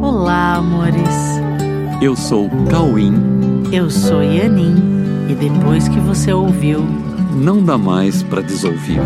[0.00, 1.02] Olá, amores.
[2.00, 3.12] Eu sou Cauim.
[3.72, 4.76] Eu sou Yanin.
[5.28, 6.84] E depois que você ouviu,
[7.34, 9.00] Não dá mais para desouvir.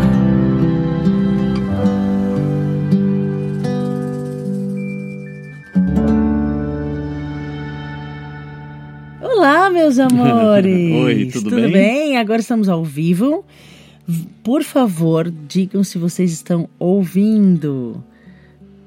[9.83, 10.93] Meus amores!
[10.93, 11.71] Oi, tudo bem?
[11.71, 12.17] bem?
[12.17, 13.43] Agora estamos ao vivo.
[14.41, 18.01] Por favor, digam se vocês estão ouvindo.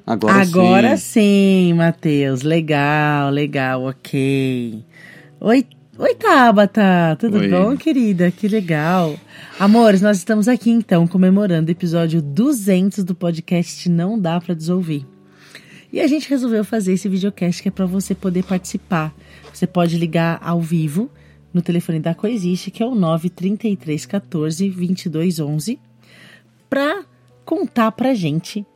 [0.06, 1.68] Agora, Agora sim.
[1.68, 2.42] sim, Matheus.
[2.42, 4.82] Legal, legal, ok.
[5.40, 5.66] Oi,
[5.98, 7.16] oi Tabata.
[7.18, 7.48] Tudo Oi.
[7.48, 8.30] bom, querida?
[8.30, 9.16] Que legal.
[9.58, 15.04] Amores, nós estamos aqui então comemorando o episódio 200 do podcast Não Dá Pra Desouvir.
[15.92, 19.14] E a gente resolveu fazer esse videocast que é para você poder participar.
[19.52, 21.10] Você pode ligar ao vivo
[21.52, 25.78] no telefone da Coexiste, que é o 933 14 22 11,
[26.68, 27.04] para
[27.44, 28.66] contar pra gente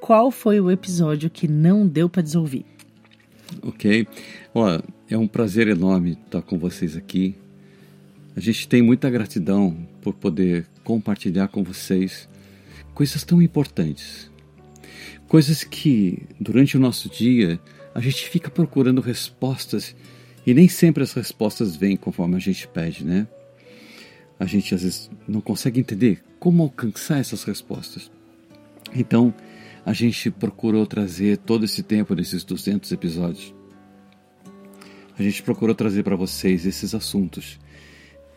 [0.00, 2.64] qual foi o episódio que não deu para desouvir.
[3.62, 4.06] Ok.
[4.54, 7.34] Ó, é um prazer enorme estar com vocês aqui.
[8.34, 12.28] A gente tem muita gratidão por poder compartilhar com vocês
[12.94, 14.29] coisas tão importantes.
[15.30, 17.60] Coisas que, durante o nosso dia,
[17.94, 19.94] a gente fica procurando respostas
[20.44, 23.28] e nem sempre as respostas vêm conforme a gente pede, né?
[24.40, 28.10] A gente às vezes não consegue entender como alcançar essas respostas.
[28.92, 29.32] Então,
[29.86, 33.54] a gente procurou trazer todo esse tempo nesses 200 episódios.
[35.16, 37.56] A gente procurou trazer para vocês esses assuntos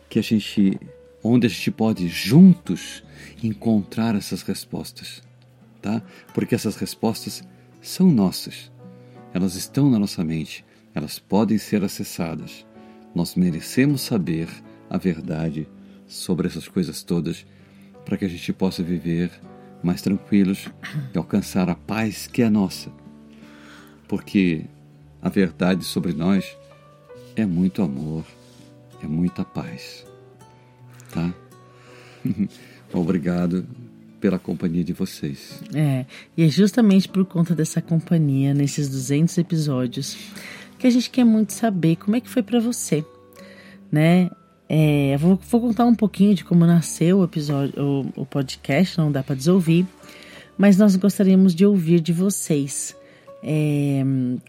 [0.08, 0.78] que a gente
[1.24, 3.02] onde a gente pode juntos
[3.42, 5.24] encontrar essas respostas,
[5.84, 6.02] tá?
[6.32, 7.44] Porque essas respostas
[7.82, 8.72] são nossas.
[9.34, 12.66] Elas estão na nossa mente, elas podem ser acessadas.
[13.14, 14.48] Nós merecemos saber
[14.88, 15.68] a verdade
[16.06, 17.44] sobre essas coisas todas
[18.02, 19.30] para que a gente possa viver
[19.82, 20.70] mais tranquilos
[21.12, 22.90] e alcançar a paz que é nossa.
[24.08, 24.64] Porque
[25.20, 26.56] a verdade sobre nós
[27.36, 28.24] é muito amor,
[29.02, 30.06] é muita paz.
[31.12, 31.34] Tá?
[32.90, 33.66] Obrigado
[34.24, 35.60] pela companhia de vocês.
[35.74, 40.16] É, e é justamente por conta dessa companhia nesses 200 episódios
[40.78, 43.04] que a gente quer muito saber como é que foi pra você,
[43.92, 44.30] né?
[44.66, 49.12] É, vou, vou contar um pouquinho de como nasceu o episódio, o, o podcast, não
[49.12, 49.86] dá pra desouvir,
[50.56, 52.96] mas nós gostaríamos de ouvir de vocês.
[53.46, 54.02] É,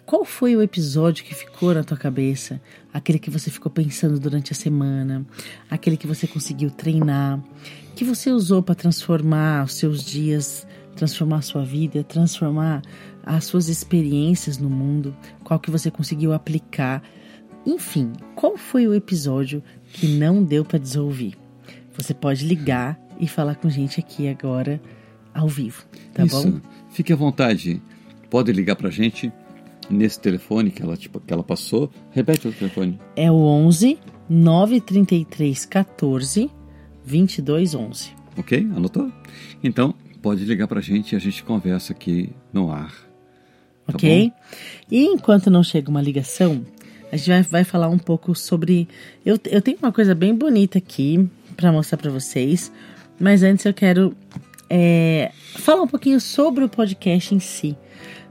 [0.06, 2.62] qual foi o episódio que ficou na tua cabeça?
[2.94, 5.26] Aquele que você ficou pensando durante a semana,
[5.70, 7.44] aquele que você conseguiu treinar,
[7.94, 12.82] que você usou para transformar os seus dias, transformar a sua vida, transformar
[13.22, 15.14] as suas experiências no mundo,
[15.44, 17.04] qual que você conseguiu aplicar.
[17.66, 21.36] Enfim, qual foi o episódio que não deu para desouvir?
[21.98, 24.82] Você pode ligar e falar com a gente aqui agora
[25.34, 25.84] ao vivo,
[26.14, 26.50] tá Isso.
[26.50, 26.62] bom?
[26.92, 27.82] Fique à vontade.
[28.30, 29.32] Pode ligar pra gente
[29.90, 31.90] nesse telefone que ela, tipo, que ela passou.
[32.12, 33.00] Repete o telefone.
[33.16, 33.98] É o 11
[34.30, 36.50] 933 14
[37.06, 38.10] 22 11.
[38.38, 38.60] Ok?
[38.76, 39.12] Anotou?
[39.64, 42.92] Então, pode ligar pra gente e a gente conversa aqui no ar.
[43.86, 44.30] Tá ok?
[44.30, 44.36] bom?
[44.92, 46.66] E enquanto não chega uma ligação,
[47.12, 48.88] a gente vai, vai falar um pouco sobre.
[49.26, 52.72] Eu, eu tenho uma coisa bem bonita aqui para mostrar para vocês,
[53.20, 54.16] mas antes eu quero
[54.70, 57.78] é, falar um pouquinho sobre o podcast em si,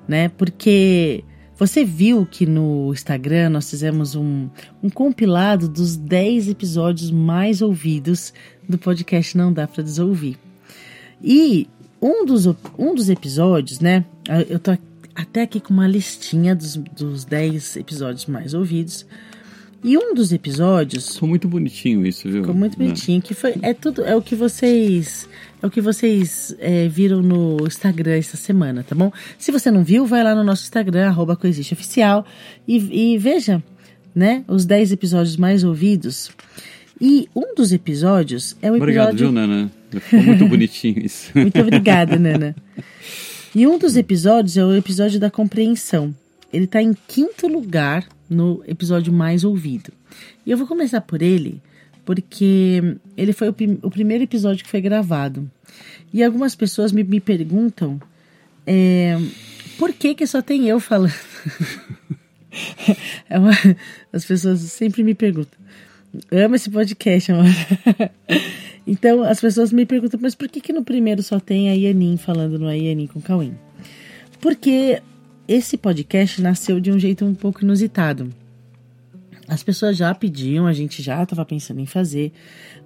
[0.08, 0.28] né?
[0.28, 1.24] Porque
[1.56, 4.48] você viu que no Instagram nós fizemos um,
[4.82, 8.32] um compilado dos 10 episódios mais ouvidos
[8.68, 10.36] do podcast Não Dá para Desouvir.
[11.22, 11.68] E
[12.02, 12.46] um dos,
[12.78, 14.04] um dos episódios, né?
[14.48, 14.76] Eu tô
[15.14, 19.06] até aqui com uma listinha dos, dos 10 episódios mais ouvidos.
[19.82, 22.40] E um dos episódios Ficou muito bonitinho isso, viu?
[22.40, 22.86] ficou muito Né?
[22.86, 25.28] bonitinho, que foi é tudo é o que vocês
[25.64, 29.10] é o que vocês é, viram no Instagram essa semana, tá bom?
[29.38, 32.26] Se você não viu, vai lá no nosso Instagram arroba Oficial
[32.68, 33.62] e, e veja,
[34.14, 36.30] né, os 10 episódios mais ouvidos.
[37.00, 39.72] E um dos episódios é o Obrigado, episódio viu, Nana?
[39.90, 41.30] Ficou muito bonitinho isso.
[41.34, 42.54] muito obrigada, Nana.
[43.54, 46.14] E um dos episódios é o episódio da compreensão.
[46.52, 49.92] Ele tá em quinto lugar no episódio mais ouvido.
[50.44, 51.60] E eu vou começar por ele,
[52.04, 55.50] porque ele foi o, prim- o primeiro episódio que foi gravado.
[56.14, 58.00] E algumas pessoas me, me perguntam
[58.64, 59.18] é,
[59.76, 61.12] por que que só tem eu falando.
[63.28, 63.50] É uma-
[64.12, 65.58] as pessoas sempre me perguntam.
[66.30, 67.46] Amo esse podcast, amor.
[68.86, 72.18] Então, as pessoas me perguntam, mas por que, que no primeiro só tem a Yanin
[72.18, 73.56] falando no Yanin com Cauim?
[74.42, 75.02] Porque
[75.48, 78.30] esse podcast nasceu de um jeito um pouco inusitado.
[79.46, 82.32] As pessoas já pediam, a gente já estava pensando em fazer.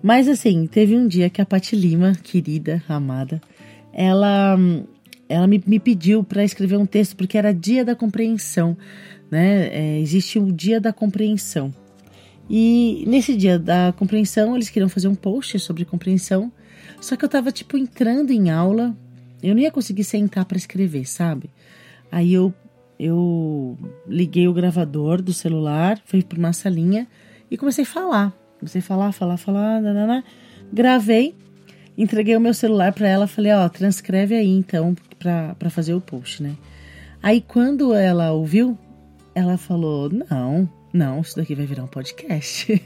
[0.02, 3.40] Mas assim, teve um dia que a Pati Lima, querida, amada,
[3.92, 4.56] ela,
[5.28, 8.76] ela me, me pediu para escrever um texto porque era dia da compreensão,
[9.30, 9.68] né?
[9.68, 11.72] É, existe o dia da compreensão.
[12.50, 16.50] E nesse dia da compreensão, eles queriam fazer um post sobre compreensão,
[17.00, 18.96] só que eu tava tipo entrando em aula,
[19.42, 21.50] eu não ia conseguir sentar para escrever, sabe?
[22.10, 22.52] Aí eu
[22.98, 27.06] eu liguei o gravador do celular, fui para uma salinha
[27.50, 28.32] e comecei a falar.
[28.58, 30.24] Comecei a falar, falar, falar, nanana.
[30.72, 31.34] gravei,
[31.96, 36.42] entreguei o meu celular para ela, falei, ó, transcreve aí então para fazer o post,
[36.42, 36.56] né?
[37.22, 38.76] Aí quando ela ouviu,
[39.34, 42.82] ela falou, não, não, isso daqui vai virar um podcast.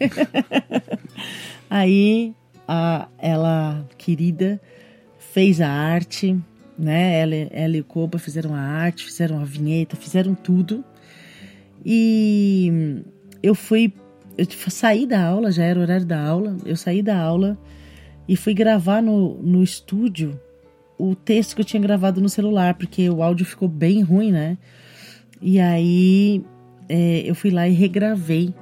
[1.71, 2.35] aí
[2.69, 4.61] a, ela, querida,
[5.19, 6.39] fez a arte,
[6.79, 7.21] né?
[7.21, 10.85] Ela, ela e o Koba fizeram a arte, fizeram a vinheta, fizeram tudo.
[11.85, 13.03] E
[13.43, 13.93] eu fui,
[14.37, 17.59] eu saí da aula, já era horário da aula, eu saí da aula
[18.29, 20.41] e fui gravar no, no estúdio
[20.99, 24.57] o texto que eu tinha gravado no celular, porque o áudio ficou bem ruim, né?
[25.41, 26.45] E aí
[26.89, 28.55] é, eu fui lá e regravei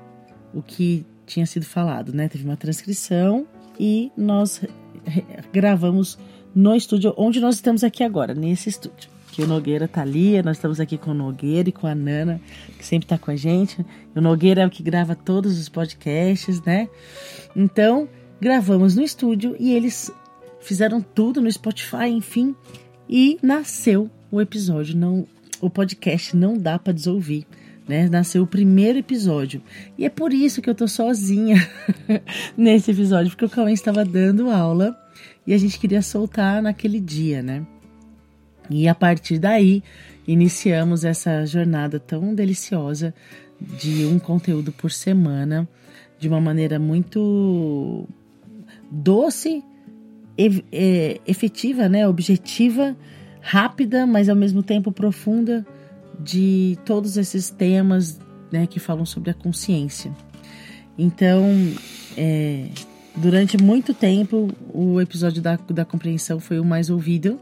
[0.54, 2.28] o que tinha sido falado, né?
[2.28, 3.46] Teve uma transcrição
[3.78, 4.62] e nós
[5.52, 6.18] gravamos
[6.54, 9.10] no estúdio onde nós estamos aqui agora, nesse estúdio.
[9.32, 12.40] Que o Nogueira tá ali, nós estamos aqui com o Nogueira e com a Nana,
[12.76, 13.84] que sempre tá com a gente.
[14.14, 16.88] O Nogueira é o que grava todos os podcasts, né?
[17.54, 18.08] Então,
[18.40, 20.10] gravamos no estúdio e eles
[20.60, 22.54] fizeram tudo no Spotify, enfim,
[23.08, 25.26] e nasceu o episódio, não
[25.60, 27.46] o podcast não dá para desouvir.
[27.86, 28.08] Né?
[28.08, 29.60] Nasceu o primeiro episódio.
[29.98, 31.56] E é por isso que eu tô sozinha
[32.56, 34.96] nesse episódio, porque o Cauê estava dando aula
[35.46, 37.66] e a gente queria soltar naquele dia, né?
[38.68, 39.82] E a partir daí
[40.26, 43.12] iniciamos essa jornada tão deliciosa
[43.60, 45.68] de um conteúdo por semana,
[46.18, 48.06] de uma maneira muito
[48.90, 49.64] doce,
[50.38, 52.06] é, efetiva, né?
[52.06, 52.96] Objetiva,
[53.40, 55.66] rápida, mas ao mesmo tempo profunda
[56.18, 58.20] de todos esses temas
[58.52, 60.12] né, que falam sobre a consciência.
[60.98, 61.44] Então,
[62.16, 62.66] é,
[63.16, 67.38] Durante muito tempo, o episódio da, da compreensão foi o mais ouvido.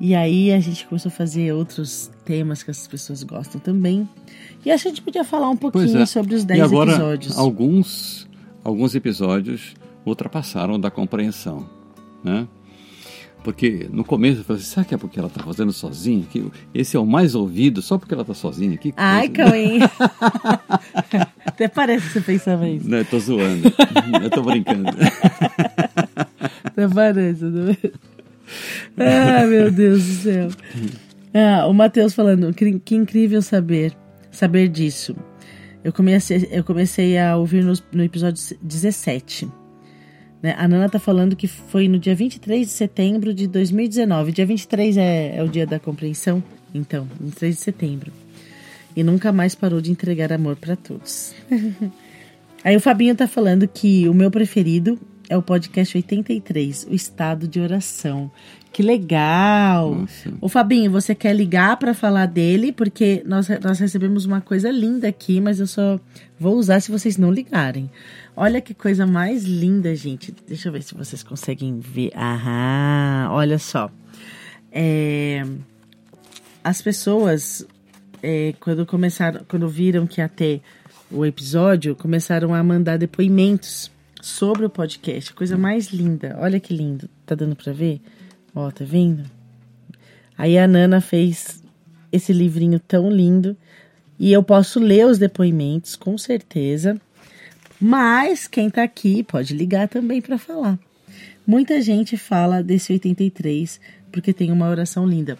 [0.00, 4.08] E aí a gente começou a fazer outros temas que as pessoas gostam também.
[4.64, 6.06] E acho que a gente podia falar um pouquinho é.
[6.06, 7.38] sobre os 10 e agora, episódios.
[7.38, 8.28] Alguns,
[8.64, 9.74] alguns episódios
[10.06, 11.68] ultrapassaram da compreensão,
[12.24, 12.48] né?
[13.44, 16.24] Porque no começo eu falei assim, será que é porque ela está fazendo sozinha?
[16.30, 18.92] Que esse é o mais ouvido só porque ela está sozinha aqui?
[18.96, 19.78] Ai, Cauê!
[21.60, 22.88] Até parece que você pensava isso.
[22.88, 23.70] Não, eu tô zoando.
[24.22, 24.88] eu tô brincando.
[26.64, 27.44] Até parece.
[28.96, 30.48] Ah, meu Deus do céu.
[31.34, 33.94] Ah, o Matheus falando, que, que incrível saber,
[34.30, 35.14] saber disso.
[35.84, 39.46] Eu comecei, eu comecei a ouvir no, no episódio 17.
[40.42, 40.54] Né?
[40.56, 44.32] A Nana tá falando que foi no dia 23 de setembro de 2019.
[44.32, 46.42] Dia 23 é, é o dia da compreensão,
[46.74, 48.19] então, 23 de setembro.
[49.00, 51.34] E nunca mais parou de entregar amor para todos.
[52.62, 57.48] Aí o Fabinho tá falando que o meu preferido é o podcast 83, o estado
[57.48, 58.30] de oração.
[58.70, 59.94] Que legal!
[59.94, 60.34] Nossa.
[60.38, 62.72] O Fabinho, você quer ligar para falar dele?
[62.72, 65.98] Porque nós, nós recebemos uma coisa linda aqui, mas eu só
[66.38, 67.90] vou usar se vocês não ligarem.
[68.36, 70.30] Olha que coisa mais linda, gente.
[70.46, 72.12] Deixa eu ver se vocês conseguem ver.
[72.14, 73.90] Aham, olha só.
[74.70, 75.42] É,
[76.62, 77.66] as pessoas,
[78.22, 80.62] é, quando começaram, quando viram que ter
[81.10, 85.32] o episódio, começaram a mandar depoimentos sobre o podcast.
[85.32, 86.36] Coisa mais linda.
[86.38, 87.08] Olha que lindo.
[87.26, 88.00] Tá dando para ver?
[88.54, 89.24] Ó, tá vendo?
[90.36, 91.62] Aí a Nana fez
[92.12, 93.56] esse livrinho tão lindo
[94.18, 97.00] e eu posso ler os depoimentos, com certeza.
[97.80, 100.78] Mas quem tá aqui pode ligar também para falar.
[101.46, 103.80] Muita gente fala desse 83
[104.12, 105.38] porque tem uma oração linda.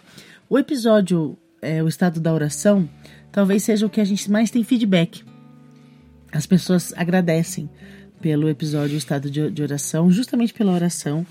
[0.49, 2.89] O episódio, é, o estado da oração,
[3.31, 5.23] talvez seja o que a gente mais tem feedback.
[6.31, 7.69] As pessoas agradecem
[8.21, 11.25] pelo episódio Estado de Oração, justamente pela oração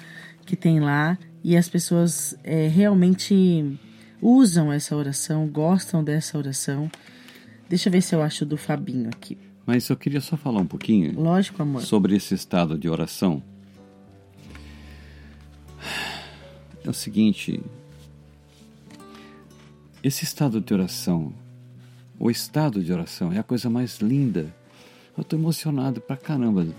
[0.45, 3.79] que tem lá, e as pessoas é, realmente
[4.21, 6.91] usam essa oração, gostam dessa oração.
[7.69, 9.39] Deixa eu ver se eu acho do Fabinho aqui.
[9.65, 11.19] Mas eu queria só falar um pouquinho.
[11.19, 11.83] Lógico, amor.
[11.83, 13.43] Sobre esse estado de oração.
[16.85, 17.63] É o seguinte.
[20.02, 21.35] Esse estado de oração,
[22.19, 24.50] o estado de oração é a coisa mais linda.
[25.16, 26.66] Eu tô emocionado pra caramba.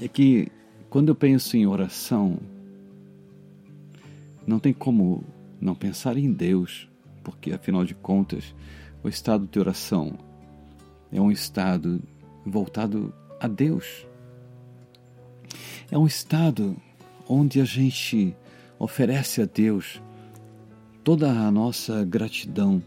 [0.00, 0.46] é que
[0.88, 2.38] quando eu penso em oração,
[4.46, 5.24] não tem como
[5.60, 6.88] não pensar em Deus,
[7.24, 8.54] porque afinal de contas,
[9.02, 10.16] O estado de oração
[11.10, 12.00] é um estado
[12.46, 14.06] voltado a Deus.
[15.90, 16.76] É um estado
[17.28, 18.36] onde a gente
[18.78, 20.02] oferece a Deus
[21.02, 22.82] toda a nossa gratidão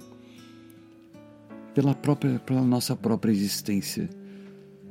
[1.73, 4.09] pela, própria, pela nossa própria existência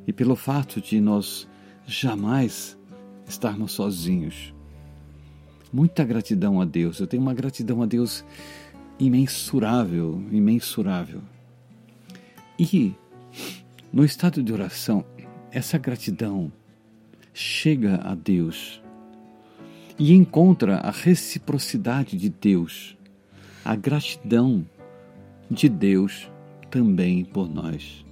[0.06, 1.48] e pelo fato de nós
[1.86, 2.78] jamais
[3.26, 4.54] estarmos sozinhos.
[5.72, 6.98] Muita gratidão a Deus.
[6.98, 8.24] Eu tenho uma gratidão a Deus
[8.98, 11.22] imensurável, imensurável.
[12.58, 12.92] E
[13.92, 15.04] no estado de oração,
[15.50, 16.52] essa gratidão
[17.32, 18.79] chega a Deus
[20.00, 22.96] e encontra a reciprocidade de Deus,
[23.64, 24.66] a gratidão
[25.48, 26.28] de Deus
[26.70, 28.04] também por nós.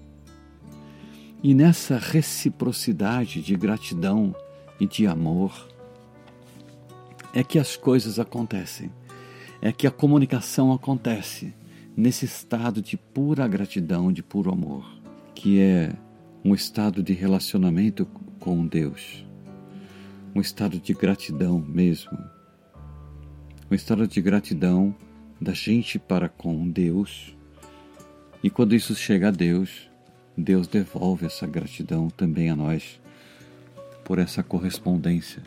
[1.42, 4.32] E nessa reciprocidade de gratidão
[4.78, 5.68] e de amor
[7.32, 8.92] é que as coisas acontecem,
[9.60, 11.52] é que a comunicação acontece
[11.96, 14.98] nesse estado de pura gratidão, de puro amor
[15.38, 15.94] que é
[16.44, 18.04] um estado de relacionamento
[18.40, 19.24] com Deus,
[20.38, 22.16] um estado de gratidão mesmo,
[23.68, 24.94] um estado de gratidão
[25.40, 27.36] da gente para com Deus.
[28.40, 29.90] E quando isso chega a Deus,
[30.36, 33.00] Deus devolve essa gratidão também a nós
[34.04, 35.42] por essa correspondência,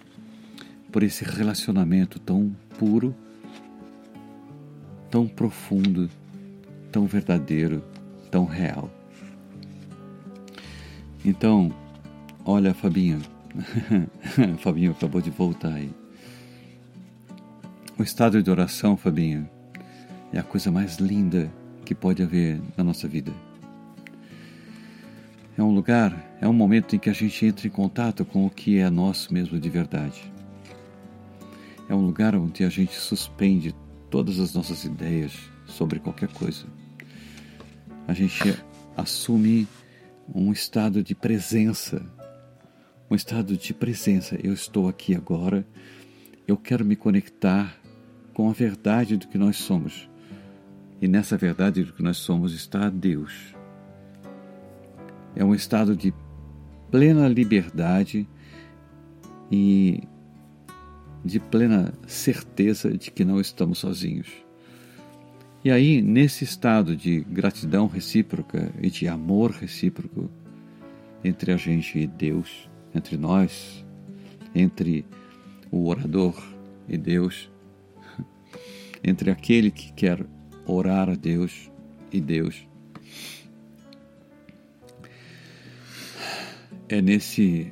[0.91, 3.15] por esse relacionamento tão puro,
[5.09, 6.09] tão profundo,
[6.91, 7.81] tão verdadeiro,
[8.29, 8.91] tão real.
[11.23, 11.73] Então,
[12.43, 13.21] olha, Fabinho.
[14.59, 15.91] Fabinho acabou de voltar aí.
[17.97, 19.49] O estado de oração, Fabinho,
[20.33, 21.51] é a coisa mais linda
[21.85, 23.31] que pode haver na nossa vida.
[25.57, 28.49] É um lugar, é um momento em que a gente entra em contato com o
[28.49, 30.31] que é nosso mesmo de verdade.
[31.89, 33.75] É um lugar onde a gente suspende
[34.09, 35.33] todas as nossas ideias
[35.65, 36.65] sobre qualquer coisa.
[38.07, 38.57] A gente
[38.95, 39.67] assume
[40.33, 42.01] um estado de presença,
[43.11, 44.39] um estado de presença.
[44.41, 45.67] Eu estou aqui agora,
[46.47, 47.77] eu quero me conectar
[48.33, 50.09] com a verdade do que nós somos.
[51.01, 53.53] E nessa verdade do que nós somos está Deus.
[55.35, 56.13] É um estado de
[56.89, 58.25] plena liberdade
[59.51, 60.03] e
[61.23, 64.29] de plena certeza de que não estamos sozinhos.
[65.65, 70.31] E aí, nesse estado de gratidão recíproca e de amor recíproco
[71.23, 73.85] entre a gente e Deus, entre nós,
[74.53, 75.05] entre
[75.71, 76.41] o orador
[76.87, 77.49] e Deus,
[79.03, 80.25] entre aquele que quer
[80.65, 81.71] orar a Deus
[82.11, 82.67] e Deus,
[86.89, 87.71] é nesse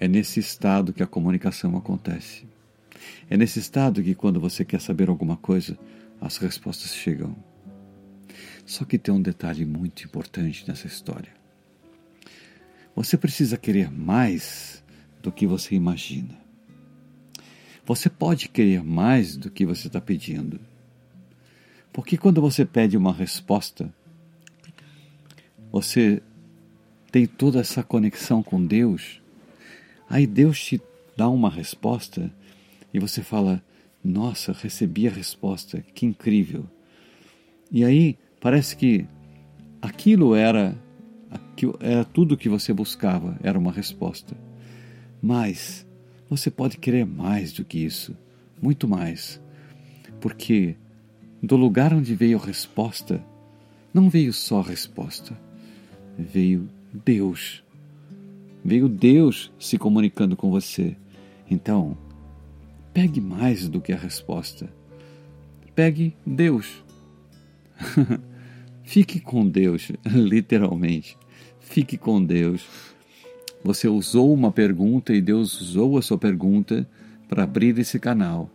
[0.00, 2.46] é nesse estado que a comunicação acontece.
[3.30, 5.78] É nesse estado que quando você quer saber alguma coisa,
[6.20, 7.34] as respostas chegam.
[8.66, 11.43] Só que tem um detalhe muito importante nessa história.
[12.94, 14.82] Você precisa querer mais
[15.22, 16.38] do que você imagina.
[17.84, 20.60] Você pode querer mais do que você está pedindo.
[21.92, 23.92] Porque quando você pede uma resposta,
[25.70, 26.22] você
[27.10, 29.20] tem toda essa conexão com Deus,
[30.08, 30.80] aí Deus te
[31.16, 32.32] dá uma resposta
[32.92, 33.62] e você fala:
[34.02, 36.64] nossa, recebi a resposta, que incrível.
[37.70, 39.06] E aí parece que
[39.80, 40.76] aquilo era,
[41.80, 44.36] era tudo que você buscava, era uma resposta.
[45.22, 45.86] Mas
[46.28, 48.16] você pode querer mais do que isso,
[48.60, 49.40] muito mais.
[50.20, 50.76] Porque
[51.42, 53.24] do lugar onde veio a resposta,
[53.92, 55.38] não veio só a resposta,
[56.18, 56.68] veio
[57.04, 57.62] Deus.
[58.64, 60.96] Veio Deus se comunicando com você.
[61.50, 61.96] Então,
[62.94, 64.72] Pegue mais do que a resposta.
[65.74, 66.84] Pegue Deus.
[68.84, 71.18] Fique com Deus, literalmente.
[71.74, 72.64] Fique com Deus.
[73.64, 76.88] Você usou uma pergunta e Deus usou a sua pergunta
[77.28, 78.48] para abrir esse canal.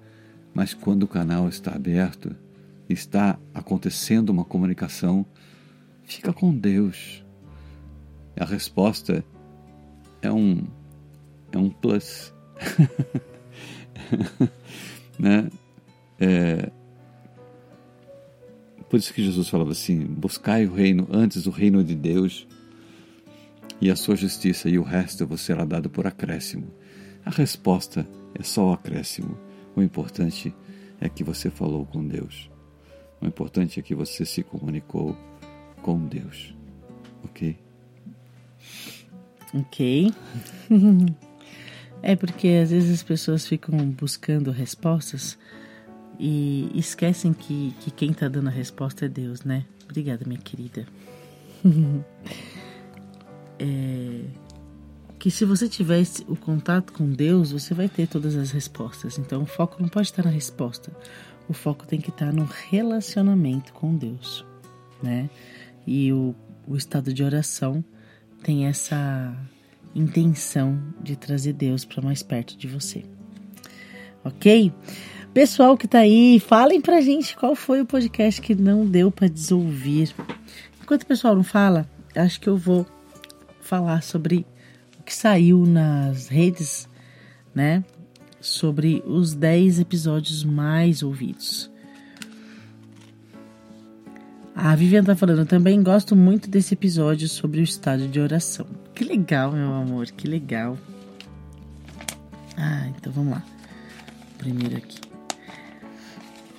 [0.54, 2.34] Mas quando o canal está aberto,
[2.88, 5.26] está acontecendo uma comunicação,
[6.06, 7.22] fica com Deus.
[8.40, 9.22] A resposta
[10.22, 10.64] é um
[11.52, 12.34] é um plus.
[15.20, 15.50] né?
[16.18, 16.72] É,
[18.90, 22.48] por isso que Jesus falava assim: buscai o reino antes o reino de Deus
[23.82, 26.68] e a sua justiça, e o resto vos será dado por acréscimo.
[27.26, 29.38] A resposta é só o acréscimo.
[29.76, 30.54] O importante
[31.00, 32.50] é que você falou com Deus.
[33.22, 35.16] O importante é que você se comunicou
[35.82, 36.54] com Deus.
[37.24, 37.58] Ok?
[39.54, 40.14] Ok.
[42.02, 45.38] É porque às vezes as pessoas ficam buscando respostas
[46.18, 49.66] e esquecem que, que quem está dando a resposta é Deus, né?
[49.84, 50.86] Obrigada, minha querida.
[53.60, 54.22] é,
[55.20, 59.20] que se você tivesse o contato com Deus, você vai ter todas as respostas.
[59.20, 60.92] Então o foco não pode estar na resposta.
[61.48, 64.46] O foco tem que estar no relacionamento com Deus,
[65.04, 65.30] né?
[65.86, 66.34] E o,
[66.66, 67.84] o estado de oração
[68.44, 69.36] tem essa
[69.94, 73.04] intenção de trazer Deus para mais perto de você.
[74.24, 74.72] Ok?
[75.34, 79.28] Pessoal que tá aí, falem pra gente qual foi o podcast que não deu para
[79.28, 80.14] desouvir.
[80.82, 82.86] Enquanto o pessoal não fala, acho que eu vou
[83.70, 84.48] falar sobre
[85.00, 86.90] o que saiu nas redes,
[87.54, 87.84] né?
[88.42, 91.70] Sobre os 10 episódios mais ouvidos.
[94.56, 98.66] A Vivian tá falando, também gosto muito desse episódio sobre o estado de oração.
[98.96, 100.76] Que legal, meu amor, que legal.
[102.58, 103.44] Ah, então vamos lá.
[104.38, 105.00] Primeiro aqui.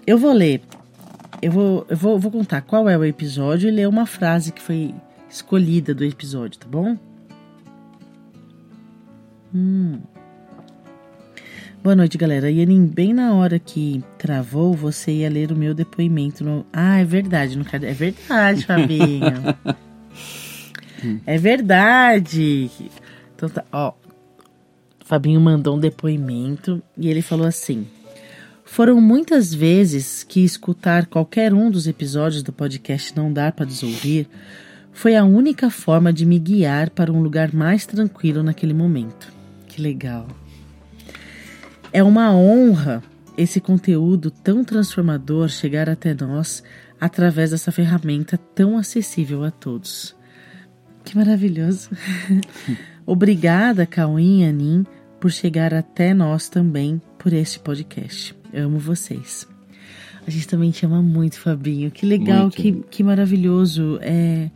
[0.07, 0.62] Eu vou ler.
[1.43, 4.62] Eu vou, eu vou, vou contar qual é o episódio e ler uma frase que
[4.62, 4.95] foi
[5.31, 6.99] escolhida do episódio, tá bom?
[9.55, 10.01] Hum.
[11.83, 12.51] Boa noite, galera.
[12.51, 16.67] Yanin, bem na hora que travou, você ia ler o meu depoimento no.
[16.73, 19.57] Ah, é verdade, no É verdade, Fabinho.
[21.25, 22.71] é verdade.
[23.35, 23.95] Então tá, ó.
[25.05, 27.87] Fabinho mandou um depoimento e ele falou assim:
[28.65, 34.29] Foram muitas vezes que escutar qualquer um dos episódios do podcast Não Dar para Desouvir
[34.93, 39.33] foi a única forma de me guiar para um lugar mais tranquilo naquele momento.
[39.67, 40.27] Que legal.
[41.93, 43.03] É uma honra
[43.37, 46.63] esse conteúdo tão transformador chegar até nós
[47.01, 50.15] através dessa ferramenta tão acessível a todos.
[51.05, 51.91] Que maravilhoso!
[53.07, 54.87] Obrigada, Cauim e Anin,
[55.19, 58.35] por chegar até nós também por este podcast.
[58.53, 59.49] Eu amo vocês.
[60.27, 61.91] A gente também te ama muito, Fabinho.
[61.91, 63.99] Que legal, que, que maravilhoso.
[64.03, 64.51] É,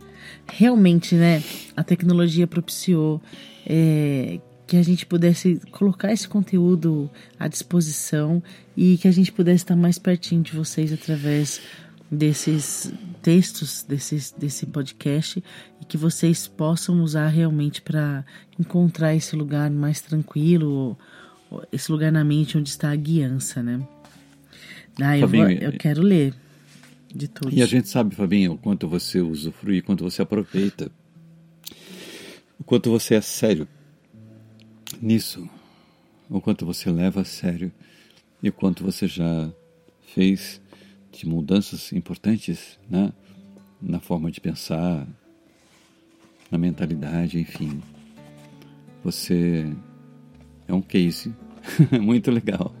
[0.47, 1.43] realmente, né?
[1.75, 3.21] A tecnologia propiciou
[3.65, 8.41] é, que a gente pudesse colocar esse conteúdo à disposição
[8.75, 11.61] e que a gente pudesse estar mais pertinho de vocês através
[12.09, 15.43] desses textos desses, desse podcast
[15.81, 18.23] e que vocês possam usar realmente para
[18.59, 20.97] encontrar esse lugar mais tranquilo,
[21.71, 23.79] esse lugar na mente onde está a guiança, né?
[25.01, 26.33] Ah, eu, vou, eu quero ler
[27.15, 27.29] de.
[27.51, 30.91] E a gente sabe, Fabinho, o quanto você usufrui, o quanto você aproveita,
[32.59, 33.67] o quanto você é sério
[35.01, 35.49] nisso,
[36.29, 37.71] o quanto você leva a sério
[38.41, 39.51] e o quanto você já
[40.13, 40.61] fez
[41.11, 43.13] de mudanças importantes né?
[43.81, 45.07] na forma de pensar,
[46.51, 47.81] na mentalidade, enfim.
[49.03, 49.65] Você
[50.67, 51.33] é um case
[52.01, 52.75] muito legal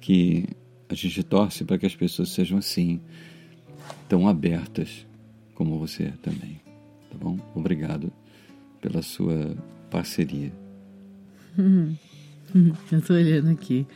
[0.00, 0.48] que
[0.94, 3.00] a gente torce para que as pessoas sejam assim,
[4.08, 5.06] tão abertas
[5.54, 6.60] como você é também.
[7.10, 7.38] Tá bom?
[7.54, 8.12] Obrigado
[8.80, 9.56] pela sua
[9.90, 10.52] parceria.
[12.90, 13.86] Eu tô olhando aqui,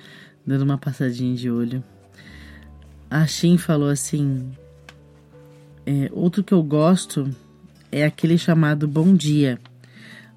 [0.47, 1.83] dando uma passadinha de olho.
[3.11, 4.53] A Shin falou assim:
[5.87, 7.29] é, outro que eu gosto
[7.91, 9.59] é aquele chamado Bom Dia.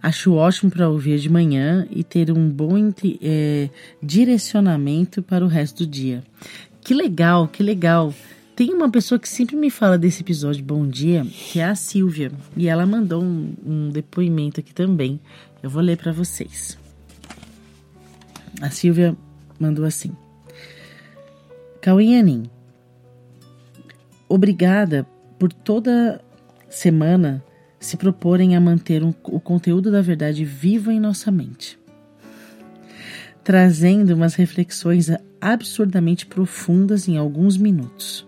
[0.02, 2.74] Acho ótimo para ouvir de manhã e ter um bom
[3.22, 3.70] é,
[4.02, 6.24] direcionamento para o resto do dia.
[6.82, 8.14] Que legal, que legal.
[8.56, 12.32] Tem uma pessoa que sempre me fala desse episódio Bom Dia, que é a Silvia,
[12.56, 15.20] e ela mandou um, um depoimento aqui também.
[15.62, 16.78] Eu vou ler para vocês.
[18.62, 19.16] A Silvia
[19.60, 20.16] mandou assim:
[21.82, 22.50] Cauinhanin,
[24.28, 25.06] obrigada
[25.38, 26.20] por toda
[26.70, 27.44] semana
[27.88, 31.80] se proporem a manter um, o conteúdo da verdade vivo em nossa mente,
[33.44, 38.28] trazendo umas reflexões absurdamente profundas em alguns minutos.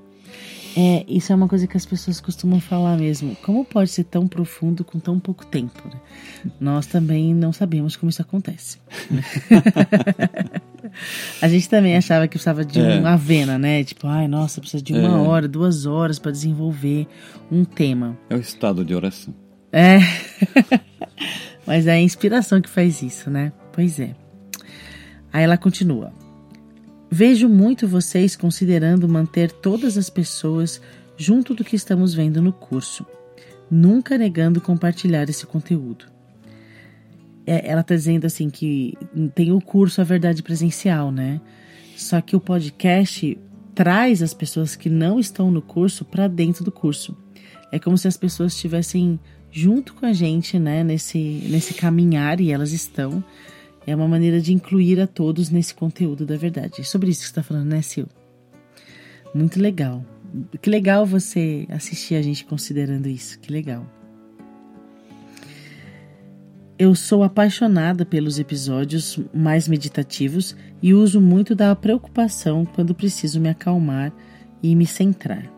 [0.77, 3.35] É, isso é uma coisa que as pessoas costumam falar mesmo.
[3.43, 5.83] Como pode ser tão profundo com tão pouco tempo?
[5.89, 6.51] Né?
[6.57, 8.77] Nós também não sabemos como isso acontece.
[11.41, 12.99] a gente também achava que precisava de é.
[12.99, 13.83] uma avena, né?
[13.83, 15.27] Tipo, ai, nossa, precisa de uma é.
[15.27, 17.07] hora, duas horas para desenvolver
[17.51, 18.17] um tema.
[18.29, 19.33] É o estado de oração.
[19.71, 19.99] É.
[21.65, 23.51] Mas é a inspiração que faz isso, né?
[23.71, 24.15] Pois é.
[25.31, 26.11] Aí ela continua.
[27.11, 30.81] Vejo muito vocês considerando manter todas as pessoas
[31.17, 33.05] junto do que estamos vendo no curso,
[33.69, 36.05] nunca negando compartilhar esse conteúdo.
[37.45, 38.95] É, ela está dizendo assim que
[39.33, 41.41] tem o curso A Verdade Presencial, né?
[41.97, 43.37] Só que o podcast
[43.73, 47.17] traz as pessoas que não estão no curso para dentro do curso.
[47.71, 49.19] É como se as pessoas estivessem
[49.51, 51.17] junto com a gente, né, nesse,
[51.49, 53.23] nesse caminhar e elas estão.
[53.85, 56.81] É uma maneira de incluir a todos nesse conteúdo da verdade.
[56.81, 58.07] É sobre isso que você está falando, né, Sil?
[59.33, 60.05] Muito legal.
[60.61, 63.39] que legal você assistir a gente considerando isso.
[63.39, 63.85] Que legal.
[66.77, 73.49] Eu sou apaixonada pelos episódios mais meditativos e uso muito da preocupação quando preciso me
[73.49, 74.13] acalmar
[74.63, 75.51] e me centrar.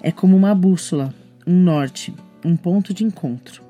[0.00, 1.12] É como uma bússola,
[1.44, 3.62] um norte, um ponto de encontro.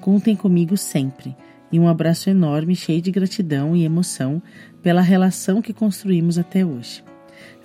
[0.00, 1.36] Contem comigo sempre
[1.70, 4.42] e um abraço enorme, cheio de gratidão e emoção
[4.82, 7.04] pela relação que construímos até hoje.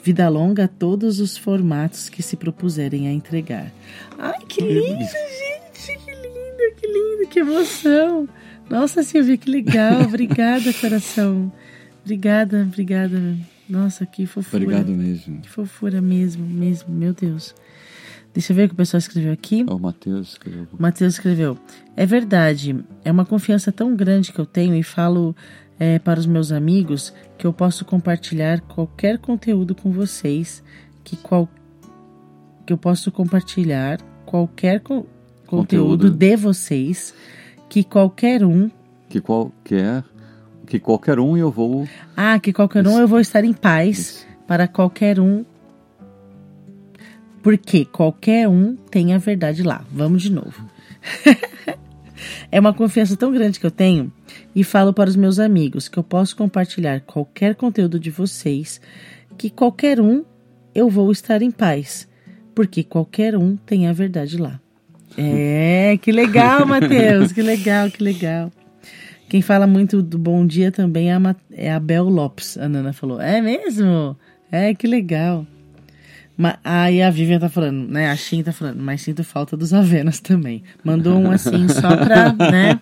[0.03, 3.71] Vida longa a todos os formatos que se propuserem a entregar.
[4.19, 5.97] Ai, que lindo, gente!
[5.97, 8.27] Que lindo, que lindo, que emoção!
[8.69, 10.01] Nossa, Silvia, que legal!
[10.03, 11.51] Obrigada, coração.
[12.03, 13.37] Obrigada, obrigada.
[13.69, 14.63] Nossa, que fofura.
[14.63, 15.39] Obrigado mesmo.
[15.39, 17.55] Que fofura mesmo, mesmo, meu Deus.
[18.33, 19.63] Deixa eu ver o que o pessoal escreveu aqui.
[19.69, 20.67] O Matheus escreveu.
[20.77, 21.57] Matheus escreveu.
[21.95, 25.35] É verdade, é uma confiança tão grande que eu tenho e falo
[25.79, 30.63] é, para os meus amigos que eu posso compartilhar qualquer conteúdo com vocês,
[31.03, 31.47] que, qual,
[32.65, 35.05] que eu posso compartilhar qualquer co
[35.45, 36.07] conteúdo.
[36.07, 37.13] conteúdo de vocês,
[37.69, 38.71] que qualquer um.
[39.09, 40.03] Que qualquer.
[40.65, 41.87] Que qualquer um eu vou.
[42.15, 44.27] Ah, que qualquer um eu vou estar em paz Isso.
[44.47, 45.45] para qualquer um.
[47.43, 49.85] Porque qualquer um tem a verdade lá.
[49.91, 50.67] Vamos de novo.
[52.49, 54.11] é uma confiança tão grande que eu tenho
[54.55, 58.79] e falo para os meus amigos que eu posso compartilhar qualquer conteúdo de vocês,
[59.37, 60.23] que qualquer um
[60.73, 62.07] eu vou estar em paz,
[62.55, 64.59] porque qualquer um tem a verdade lá.
[65.17, 68.51] É, que legal, Matheus, que legal, que legal.
[69.29, 72.93] Quem fala muito do bom dia também é a, é a Bel Lopes, a Nana
[72.93, 73.19] falou.
[73.19, 74.15] É mesmo?
[74.51, 75.45] É, que legal.
[76.63, 78.09] Aí a Vivian tá falando, né?
[78.09, 80.63] A Shin tá falando, mas sinto falta dos Avenas também.
[80.83, 82.79] Mandou um assim só pra, né?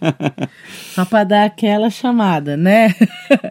[0.95, 2.95] Só pra dar aquela chamada, né?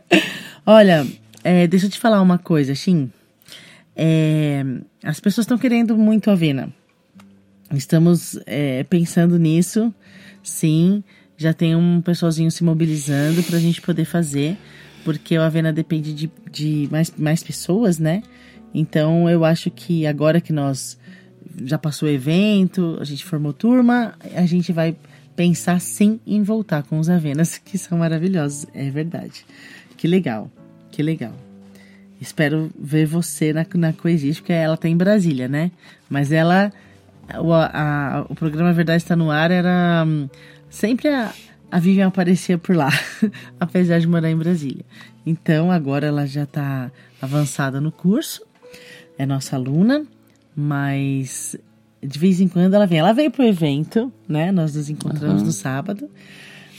[0.65, 1.07] Olha,
[1.45, 3.11] é, deixa eu te falar uma coisa, Shin.
[3.95, 4.65] É,
[5.05, 6.73] as pessoas estão querendo muito Avena.
[7.75, 9.95] Estamos é, pensando nisso,
[10.43, 11.05] sim.
[11.37, 14.57] Já tem um pessoalzinho se mobilizando pra gente poder fazer,
[15.05, 18.23] porque o Avena depende de, de mais, mais pessoas, né?
[18.75, 20.99] Então eu acho que agora que nós
[21.65, 24.97] já passou o evento, a gente formou turma, a gente vai
[25.35, 29.45] pensar sim em voltar com os Avenas, que são maravilhosos, é verdade.
[29.97, 30.51] Que legal,
[30.91, 31.35] que legal.
[32.21, 35.71] Espero ver você na, na Coexiste, porque ela tá em Brasília, né?
[36.09, 36.71] Mas ela,
[37.39, 40.29] o, a, o programa Verdade está no ar era hum,
[40.69, 41.33] sempre a,
[41.71, 42.91] a Vivian aparecia por lá,
[43.59, 44.85] apesar de morar em Brasília.
[45.25, 46.91] Então agora ela já está
[47.23, 48.43] avançada no curso
[49.21, 50.07] é nossa aluna,
[50.57, 51.55] mas
[52.03, 53.01] de vez em quando ela vem.
[53.01, 54.51] Ela veio pro evento, né?
[54.51, 55.47] Nós nos encontramos uhum.
[55.47, 56.09] no sábado.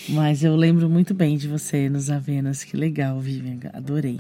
[0.10, 2.64] Mas eu lembro muito bem de você nos Avenas.
[2.64, 3.60] Que legal, Vivian.
[3.74, 4.20] Adorei.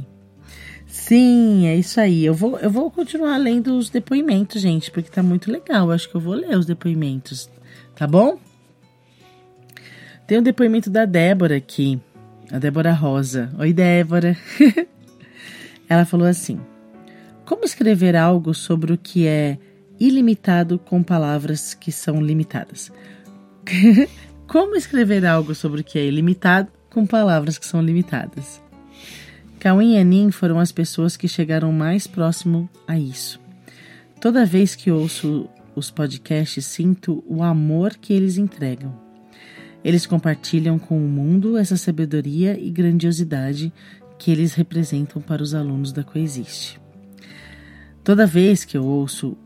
[0.85, 2.23] Sim, é isso aí.
[2.23, 5.87] Eu vou, eu vou continuar lendo os depoimentos, gente, porque tá muito legal.
[5.87, 7.49] Eu acho que eu vou ler os depoimentos,
[7.95, 8.37] tá bom?
[10.27, 11.99] Tem o um depoimento da Débora aqui,
[12.51, 13.51] a Débora Rosa.
[13.57, 14.37] Oi, Débora.
[15.89, 16.59] Ela falou assim:
[17.51, 19.57] como escrever algo sobre o que é
[19.99, 22.89] ilimitado com palavras que são limitadas?
[24.47, 28.61] Como escrever algo sobre o que é ilimitado com palavras que são limitadas?
[29.59, 33.37] Cauim e Anin foram as pessoas que chegaram mais próximo a isso.
[34.21, 38.97] Toda vez que ouço os podcasts, sinto o amor que eles entregam.
[39.83, 43.73] Eles compartilham com o mundo essa sabedoria e grandiosidade
[44.17, 46.80] que eles representam para os alunos da Coexiste.
[48.03, 49.37] Toda vez que eu ouço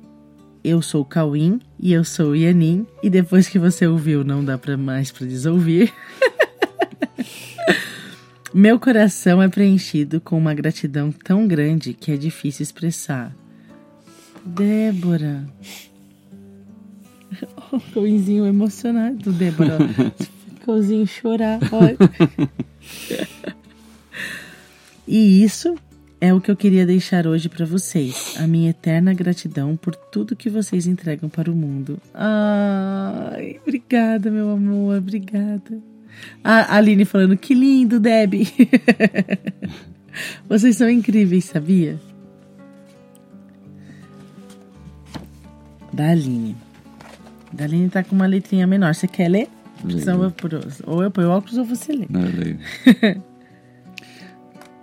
[0.65, 4.57] eu sou Cauim e eu sou o Yanin, e depois que você ouviu, não dá
[4.57, 5.93] para mais para desouvir.
[8.51, 13.31] Meu coração é preenchido com uma gratidão tão grande que é difícil expressar.
[14.43, 15.47] Débora.
[17.71, 19.77] O Cauinzinho emocionado, Débora.
[20.65, 21.97] Cauzinho chorar, olha.
[25.05, 25.75] e isso
[26.19, 28.35] é o que eu queria deixar hoje para vocês.
[28.39, 31.99] A minha eterna gratidão por tudo que vocês entregam para o mundo.
[32.13, 35.79] Ai, obrigada, meu amor, obrigada.
[36.43, 38.47] A Aline falando, que lindo, Deb.
[40.47, 41.99] vocês são incríveis, sabia?
[45.91, 46.55] Da Aline.
[47.51, 48.95] Da Aline tá com uma letrinha menor.
[48.95, 49.49] Você quer ler?
[50.85, 52.05] Ou eu ponho óculos ou você lê.
[52.09, 52.59] Não, eu leio.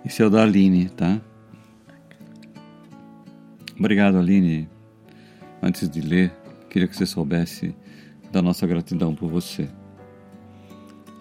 [0.05, 1.21] Esse é o da Aline, tá?
[3.79, 4.67] Obrigado, Aline.
[5.61, 6.31] Antes de ler,
[6.69, 7.73] queria que você soubesse
[8.31, 9.69] da nossa gratidão por você.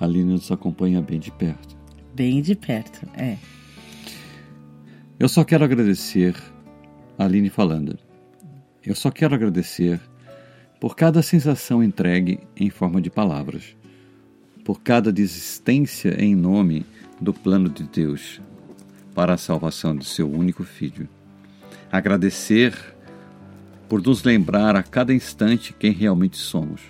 [0.01, 1.77] A Aline nos acompanha bem de perto.
[2.13, 3.39] Bem de perto, é.
[5.19, 6.35] Eu só quero agradecer
[7.17, 7.97] Aline falando.
[8.85, 10.01] eu só quero agradecer
[10.81, 13.77] por cada sensação entregue em forma de palavras,
[14.65, 16.85] por cada desistência em nome
[17.21, 18.41] do plano de Deus
[19.15, 21.09] para a salvação de seu único filho.
[21.91, 22.75] Agradecer
[23.89, 26.81] por nos lembrar a cada instante quem realmente somos,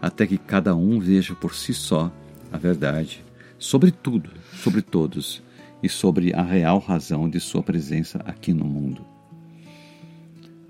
[0.00, 2.12] até que cada um veja por si só
[2.52, 3.24] a verdade
[3.58, 5.42] sobre tudo, sobre todos
[5.82, 9.04] e sobre a real razão de sua presença aqui no mundo.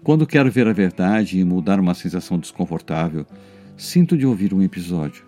[0.03, 3.27] Quando quero ver a verdade e mudar uma sensação desconfortável,
[3.77, 5.25] sinto de ouvir um episódio.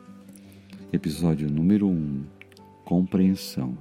[0.92, 2.24] Episódio número 1 um,
[2.84, 3.76] Compreensão.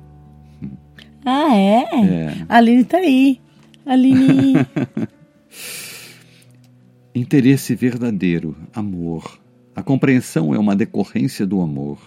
[1.25, 1.87] Ah, é?
[1.91, 2.45] é.
[2.47, 3.41] A Aline tá aí.
[3.83, 4.53] Aline.
[7.15, 9.39] Interesse verdadeiro, amor.
[9.75, 11.99] A compreensão é uma decorrência do amor.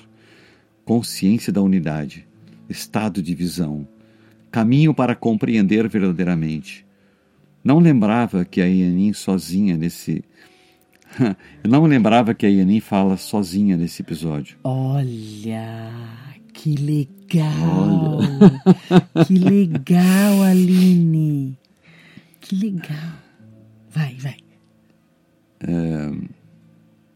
[0.85, 2.27] Consciência da unidade,
[2.69, 3.87] estado de visão,
[4.51, 6.87] caminho para compreender verdadeiramente.
[7.63, 10.25] Não lembrava que a Ianin sozinha nesse.
[11.65, 14.57] Eu não lembrava que a Ianin fala sozinha nesse episódio.
[14.63, 15.91] Olha,
[16.59, 18.19] que legal!
[18.19, 19.25] Olha.
[19.25, 21.57] Que legal, Aline!
[22.41, 23.13] Que legal!
[23.91, 24.37] Vai, vai.
[25.61, 26.11] É...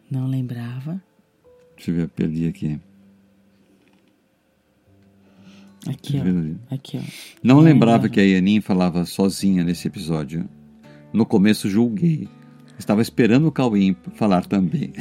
[0.08, 1.02] Não lembrava.
[1.74, 2.80] Deixa eu ver, perdi aqui.
[5.88, 6.74] Aqui, ó.
[6.74, 7.00] Aqui, ó.
[7.42, 10.48] Não, Não lembrava, que a Yanin falava sozinha nesse episódio.
[11.12, 12.28] No começo julguei.
[12.78, 14.92] Estava esperando o Cauim falar também.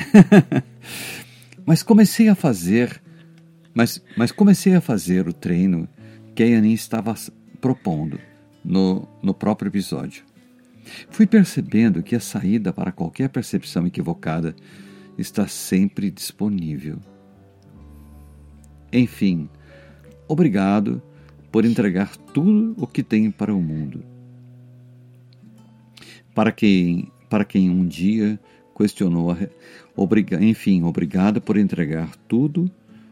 [1.63, 3.01] mas comecei a fazer,
[3.73, 5.87] mas, mas comecei a fazer o treino
[6.35, 7.13] que a Yanin estava
[7.59, 8.19] propondo
[8.63, 10.23] no, no próprio episódio.
[11.09, 14.55] Fui percebendo que a saída para qualquer percepção equivocada
[15.17, 16.99] está sempre disponível.
[18.91, 19.47] Enfim,
[20.31, 21.01] Obrigado
[21.51, 24.01] por entregar tudo o que tem para o mundo.
[26.33, 28.39] Para quem, para quem um dia
[28.73, 29.35] questionou,
[29.93, 32.71] obriga, enfim, obrigado por entregar tudo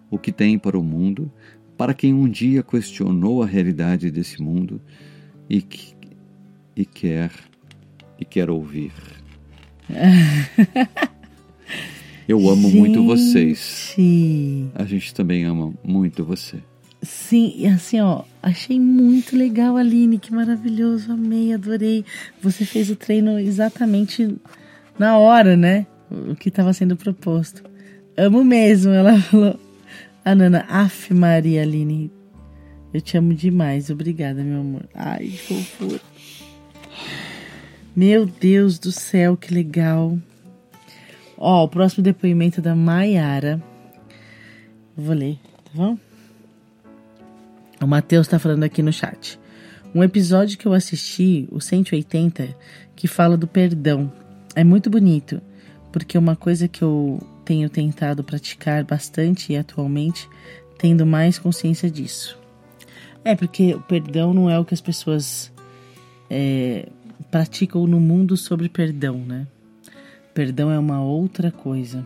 [0.10, 1.32] o que tem para o mundo,
[1.78, 4.82] para quem um dia questionou a realidade desse mundo
[5.50, 5.64] e,
[6.76, 7.32] e quer
[8.20, 8.92] e quer ouvir.
[12.28, 12.78] Eu amo gente.
[12.78, 13.96] muito vocês.
[14.76, 16.58] A gente também ama muito você.
[17.02, 22.06] Sim, assim, ó, achei muito legal, Aline, que maravilhoso, amei, adorei.
[22.42, 24.36] Você fez o treino exatamente
[24.98, 25.88] na hora, né?
[26.12, 27.64] O que estava sendo proposto.
[28.18, 29.60] Amo mesmo, ela falou.
[30.24, 32.12] A Nana, af Maria, Aline,
[32.94, 34.84] eu te amo demais, obrigada, meu amor.
[34.94, 36.02] Ai, que fofura.
[37.96, 40.18] Meu Deus do céu, que legal.
[41.38, 43.62] Ó, o próximo depoimento é da Maiara.
[44.96, 45.98] Vou ler, tá bom?
[47.82, 49.40] O Matheus está falando aqui no chat.
[49.96, 52.56] Um episódio que eu assisti, o 180,
[52.96, 54.12] que fala do perdão.
[54.54, 55.42] É muito bonito,
[55.92, 60.30] porque uma coisa que eu tenho tentado praticar bastante e atualmente,
[60.78, 62.38] tendo mais consciência disso.
[63.26, 65.52] É, porque o perdão não é o que as pessoas
[66.30, 66.88] é,
[67.32, 69.48] praticam no mundo sobre perdão, né?
[70.32, 72.06] Perdão é uma outra coisa.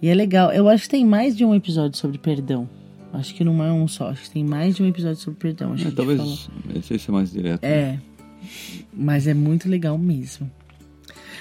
[0.00, 2.70] E é legal, eu acho que tem mais de um episódio sobre perdão.
[3.12, 5.72] Acho que não é um só, acho que tem mais de um episódio sobre perdão.
[5.72, 7.64] Acho é, que talvez esse seja mais direto.
[7.64, 8.02] É, né?
[8.92, 10.48] mas é muito legal mesmo.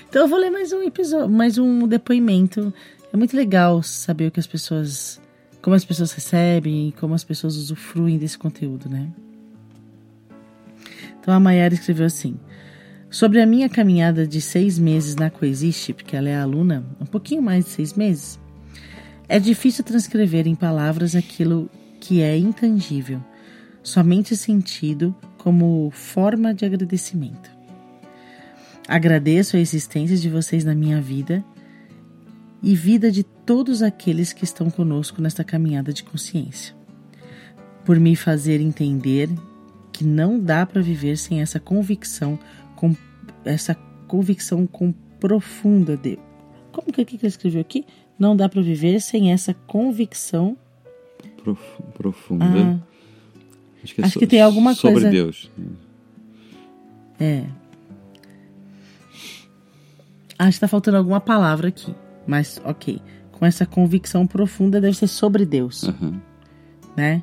[0.10, 2.74] Então eu vou ler mais um episódio, mais um depoimento.
[3.14, 5.22] É muito legal saber o que as pessoas,
[5.62, 9.08] como as pessoas recebem e como as pessoas usufruem desse conteúdo, né?
[11.20, 12.40] Então a Mayara escreveu assim:
[13.12, 17.44] Sobre a minha caminhada de seis meses na Coexiste, porque ela é aluna, um pouquinho
[17.44, 18.40] mais de seis meses,
[19.30, 23.24] é difícil transcrever em palavras aquilo que é intangível,
[23.84, 27.52] somente sentido como forma de agradecimento.
[28.88, 31.46] Agradeço a existência de vocês na minha vida
[32.64, 36.74] e vida de todos aqueles que estão conosco nesta caminhada de consciência,
[37.84, 39.30] por me fazer entender
[39.92, 42.40] que não dá para viver sem essa convicção,
[42.76, 42.96] com
[43.44, 43.76] essa
[44.08, 46.18] convicção com profunda de
[46.72, 47.86] como que, que ele escreveu aqui?
[48.18, 50.58] Não dá para viver sem essa convicção
[51.44, 51.62] Prof,
[51.94, 52.46] profunda.
[52.46, 52.80] Ah,
[53.84, 55.08] acho que, é acho so, que tem alguma sobre coisa.
[55.08, 55.52] Sobre Deus.
[57.20, 57.46] É.
[60.40, 61.94] Acho que está faltando alguma palavra aqui.
[62.26, 63.02] Mas, ok.
[63.32, 65.84] Com essa convicção profunda deve ser sobre Deus.
[65.84, 66.20] Uhum.
[66.96, 67.22] Né?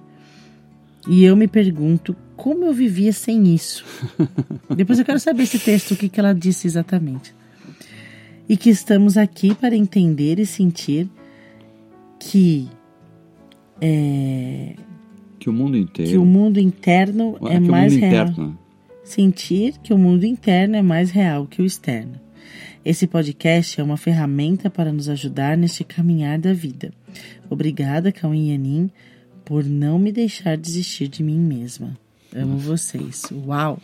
[1.09, 3.85] E eu me pergunto como eu vivia sem isso.
[4.75, 7.35] Depois eu quero saber esse texto, o que, que ela disse exatamente
[8.51, 11.09] e que estamos aqui para entender e sentir
[12.19, 12.69] que
[13.81, 14.75] é,
[15.39, 18.27] que o mundo inteiro que o mundo interno é, é mais real.
[18.27, 18.59] Interno.
[19.05, 22.21] Sentir que o mundo interno é mais real que o externo.
[22.83, 26.90] Esse podcast é uma ferramenta para nos ajudar neste caminhar da vida.
[27.51, 28.90] Obrigada, Cauim Yanin,
[29.45, 31.95] por não me deixar desistir de mim mesma.
[32.35, 33.25] Amo vocês.
[33.31, 33.79] Uau!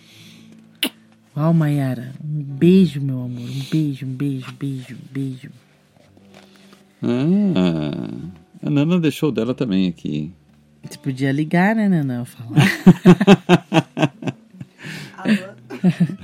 [1.37, 2.15] Uau, Mayara.
[2.25, 3.43] Um beijo, meu amor.
[3.43, 5.51] Um beijo, um beijo, beijo, beijo.
[7.03, 8.09] Ah,
[8.63, 10.33] a Nana deixou dela também aqui.
[10.83, 12.21] Você podia ligar, né, Nana?
[12.21, 12.57] Eu falar.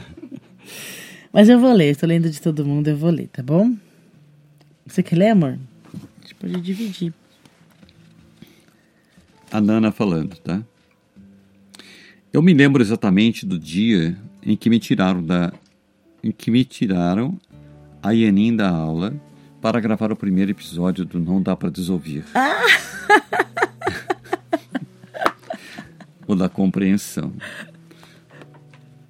[1.32, 3.74] Mas eu vou ler, estou lendo de todo mundo, eu vou ler, tá bom?
[4.86, 5.58] Você quer ler, amor?
[5.94, 7.14] A gente pode dividir.
[9.50, 10.62] A Nana falando, tá?
[12.32, 15.52] Eu me lembro exatamente do dia em que me tiraram da
[16.22, 17.38] em que me tiraram
[18.02, 19.14] a Ianin da aula
[19.60, 22.24] para gravar o primeiro episódio do Não Dá para Desouvir.
[22.34, 22.62] Ah!
[26.26, 27.32] o da compreensão.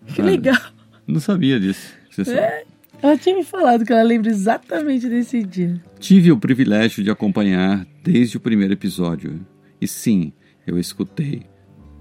[0.07, 0.61] Que Cara, legal.
[1.07, 2.02] Não sabia disso.
[2.21, 2.65] É,
[3.03, 5.83] ela tinha me falado que ela lembra exatamente desse dia.
[5.99, 9.45] Tive o privilégio de acompanhar desde o primeiro episódio.
[9.81, 10.33] E sim,
[10.67, 11.43] eu escutei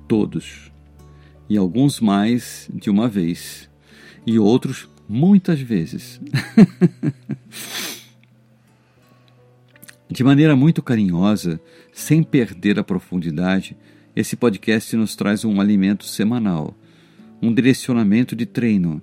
[0.08, 0.72] todos.
[1.50, 3.70] E alguns mais de uma vez.
[4.28, 6.22] E outros muitas vezes.
[10.10, 11.60] de maneira muito carinhosa,
[11.94, 13.76] sem perder a profundidade,
[14.16, 16.76] esse podcast nos traz um alimento semanal,
[17.42, 19.02] um direcionamento de treino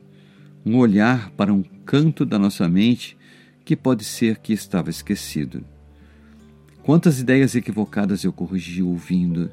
[0.65, 3.17] um olhar para um canto da nossa mente
[3.65, 5.65] que pode ser que estava esquecido.
[6.83, 9.51] Quantas ideias equivocadas eu corrigi ouvindo.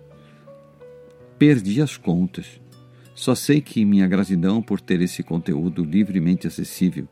[1.37, 2.61] Perdi as contas.
[3.13, 7.07] Só sei que minha gratidão por ter esse conteúdo livremente acessível.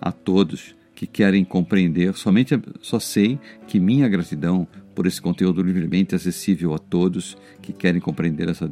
[0.00, 6.14] A todos que querem compreender, somente só sei que minha gratidão por esse conteúdo livremente
[6.14, 8.68] acessível a todos que querem compreender essa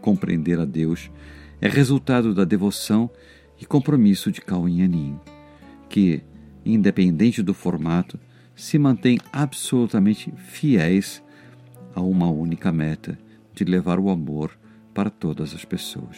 [0.00, 1.10] compreender a Deus
[1.60, 3.10] é resultado da devoção
[3.60, 5.18] e compromisso de Cauim Anin,
[5.88, 6.22] que,
[6.64, 8.18] independente do formato,
[8.54, 11.22] se mantém absolutamente fiéis
[11.94, 13.18] a uma única meta
[13.54, 14.56] de levar o amor
[14.94, 16.16] para todas as pessoas.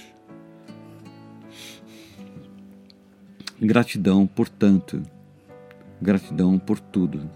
[3.61, 5.03] Gratidão por tanto,
[6.01, 7.31] gratidão por tudo,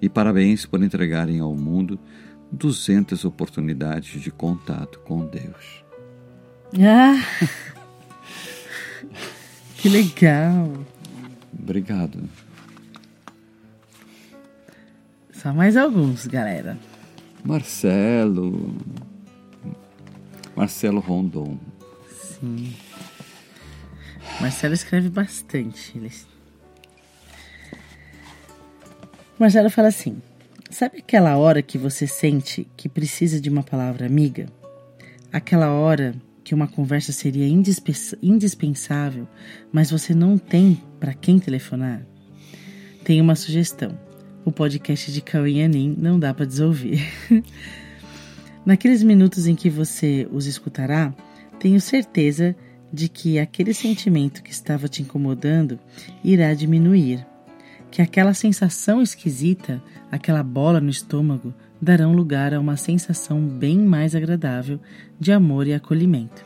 [0.00, 1.98] e parabéns por entregarem ao mundo
[2.52, 5.83] 200 oportunidades de contato com Deus.
[6.80, 7.24] Ah!
[9.76, 10.72] que legal!
[11.56, 12.28] Obrigado.
[15.32, 16.76] Só mais alguns, galera.
[17.44, 18.76] Marcelo.
[20.56, 21.58] Marcelo Rondon.
[22.10, 22.74] Sim.
[24.40, 25.96] Marcelo escreve bastante.
[25.96, 26.10] Ele...
[29.38, 30.20] Marcelo fala assim:
[30.70, 34.46] Sabe aquela hora que você sente que precisa de uma palavra amiga?
[35.32, 37.48] Aquela hora que uma conversa seria
[38.22, 39.26] indispensável,
[39.72, 42.06] mas você não tem para quem telefonar?
[43.02, 43.98] Tem uma sugestão.
[44.44, 47.02] O podcast de Cauê Anin não dá para desouvir.
[48.64, 51.14] Naqueles minutos em que você os escutará,
[51.58, 52.54] tenho certeza
[52.92, 55.78] de que aquele sentimento que estava te incomodando
[56.22, 57.26] irá diminuir,
[57.94, 59.80] que aquela sensação esquisita,
[60.10, 64.80] aquela bola no estômago, darão lugar a uma sensação bem mais agradável
[65.20, 66.44] de amor e acolhimento.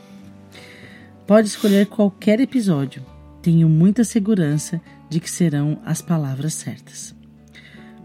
[1.27, 3.03] Pode escolher qualquer episódio,
[3.41, 7.15] tenho muita segurança de que serão as palavras certas.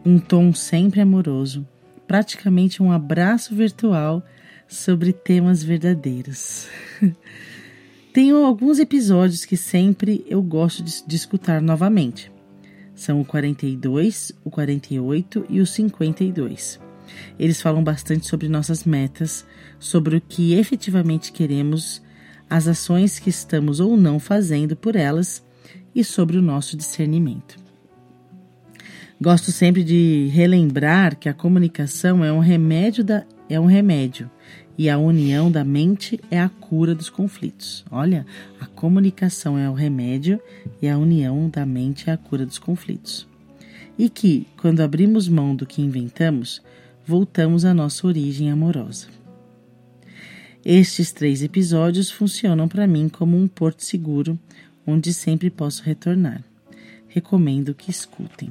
[0.05, 1.67] Um tom sempre amoroso,
[2.07, 4.23] praticamente um abraço virtual
[4.69, 6.67] sobre temas verdadeiros.
[8.13, 12.31] Tenho alguns episódios que sempre eu gosto de, de escutar novamente.
[12.95, 16.79] São o 42, o 48 e o 52.
[17.37, 19.45] Eles falam bastante sobre nossas metas,
[19.79, 22.01] sobre o que efetivamente queremos,
[22.49, 25.43] as ações que estamos ou não fazendo por elas
[25.93, 27.57] e sobre o nosso discernimento.
[29.19, 34.29] Gosto sempre de relembrar que a comunicação é um remédio da, é um remédio
[34.77, 37.85] e a união da mente é a cura dos conflitos.
[37.91, 38.25] Olha,
[38.59, 40.39] a comunicação é o remédio
[40.81, 43.27] e a união da mente é a cura dos conflitos.
[43.97, 46.61] E que, quando abrimos mão do que inventamos,
[47.05, 49.07] voltamos à nossa origem amorosa.
[50.65, 54.39] Estes três episódios funcionam para mim como um porto seguro
[54.87, 56.43] onde sempre posso retornar.
[57.07, 58.49] Recomendo que escutem.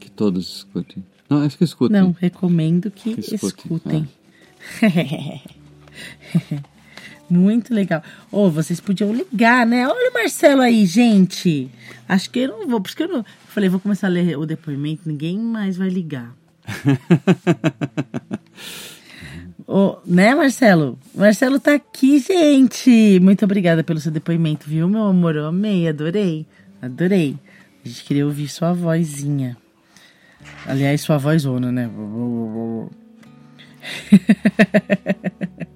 [0.00, 1.04] Que todos escutem.
[1.28, 2.00] Não, acho que escutem.
[2.00, 4.08] Não, recomendo que, que escutem.
[4.08, 4.08] escutem.
[4.82, 5.50] Ah.
[7.30, 8.02] Muito legal.
[8.32, 9.86] Ô, oh, vocês podiam ligar, né?
[9.86, 11.70] Olha o Marcelo aí, gente.
[12.08, 13.24] Acho que eu não vou, porque eu não.
[13.46, 16.34] Falei, vou começar a ler o depoimento, ninguém mais vai ligar.
[19.66, 20.98] oh, né, Marcelo?
[21.14, 23.20] Marcelo tá aqui, gente.
[23.20, 25.36] Muito obrigada pelo seu depoimento, viu, meu amor?
[25.36, 26.44] Eu amei, adorei.
[26.82, 27.36] Adorei.
[27.84, 29.56] A gente queria ouvir sua vozinha.
[30.66, 31.88] Aliás, sua vozona, né?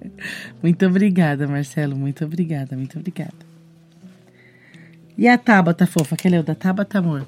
[0.61, 1.95] muito obrigada, Marcelo.
[1.95, 3.33] Muito obrigada, muito obrigada.
[5.17, 6.15] E a Tabata, fofa?
[6.15, 7.25] Quer ler o da Tabata, amor?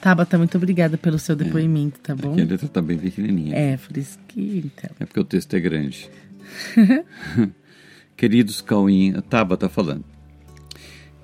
[0.00, 2.32] Tabata, muito obrigada pelo seu depoimento, tá bom?
[2.32, 3.54] Aqui a letra tá bem pequenininha.
[3.54, 4.90] É, por isso que então.
[4.98, 6.08] É porque o texto é grande.
[8.16, 10.04] Queridos Cauim, a Tabata falando.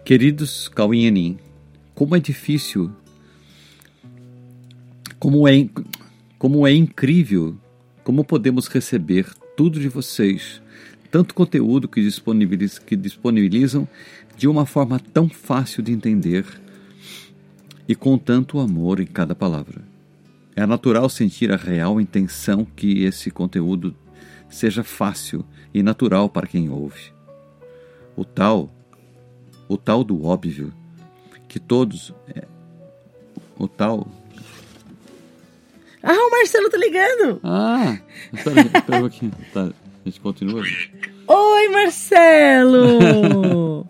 [0.05, 1.39] Queridos Cauim
[1.95, 2.93] como é difícil,
[5.19, 5.67] como é,
[6.39, 7.57] como é incrível,
[8.05, 9.27] como podemos receber
[9.57, 10.61] tudo de vocês,
[11.11, 13.89] tanto conteúdo que disponibilizam, que disponibilizam
[14.37, 16.45] de uma forma tão fácil de entender
[17.89, 19.83] e com tanto amor em cada palavra.
[20.55, 23.95] É natural sentir a real intenção que esse conteúdo
[24.49, 27.13] seja fácil e natural para quem ouve.
[28.17, 28.73] O tal,
[29.69, 30.73] o tal do óbvio,
[31.49, 32.15] que todos.
[32.29, 32.45] É,
[33.59, 34.09] o tal.
[36.09, 37.41] Ah, o Marcelo tá ligando!
[37.43, 37.99] Ah!
[38.33, 39.33] Espera, espera um pouquinho.
[39.53, 39.73] Tá, a
[40.05, 40.63] gente continua.
[41.27, 42.97] Oi, Marcelo!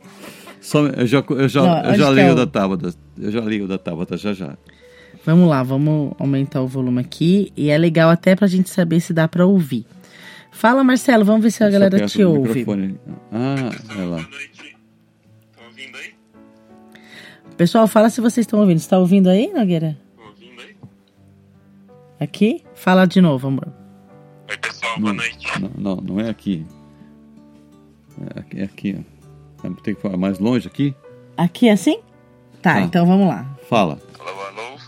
[0.63, 2.35] Só, eu já, eu já, Não, eu já é o...
[2.35, 2.95] da Tabata.
[3.21, 4.57] Eu já leio da Tabata já já.
[5.27, 7.53] Vamos lá, vamos aumentar o volume aqui.
[7.55, 9.85] E é legal até pra gente saber se dá pra ouvir.
[10.51, 12.49] Fala, Marcelo, vamos ver se a galera te ouve.
[12.49, 12.99] Microfone.
[13.31, 14.17] Ah, é lá.
[14.17, 14.77] Boa noite.
[15.51, 16.15] Estão ouvindo aí?
[17.59, 18.79] Pessoal, fala se vocês estão ouvindo.
[18.79, 19.99] Está ouvindo aí, Nogueira?
[22.19, 22.65] Aqui?
[22.75, 23.69] Fala de novo, amor.
[24.49, 25.61] Oi, pessoal, boa noite.
[25.61, 26.65] Não, não, não é aqui.
[28.35, 29.05] É aqui, é aqui
[29.65, 29.71] ó.
[29.83, 30.95] Tem que falar mais longe aqui?
[31.37, 32.01] Aqui assim?
[32.63, 33.47] Tá, tá, então vamos lá.
[33.69, 34.01] Fala.
[34.19, 34.79] Alô, alô.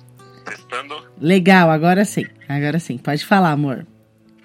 [0.44, 0.94] Testando.
[1.20, 2.24] Legal, agora sim.
[2.48, 2.96] Agora sim.
[2.96, 3.86] Pode falar, amor.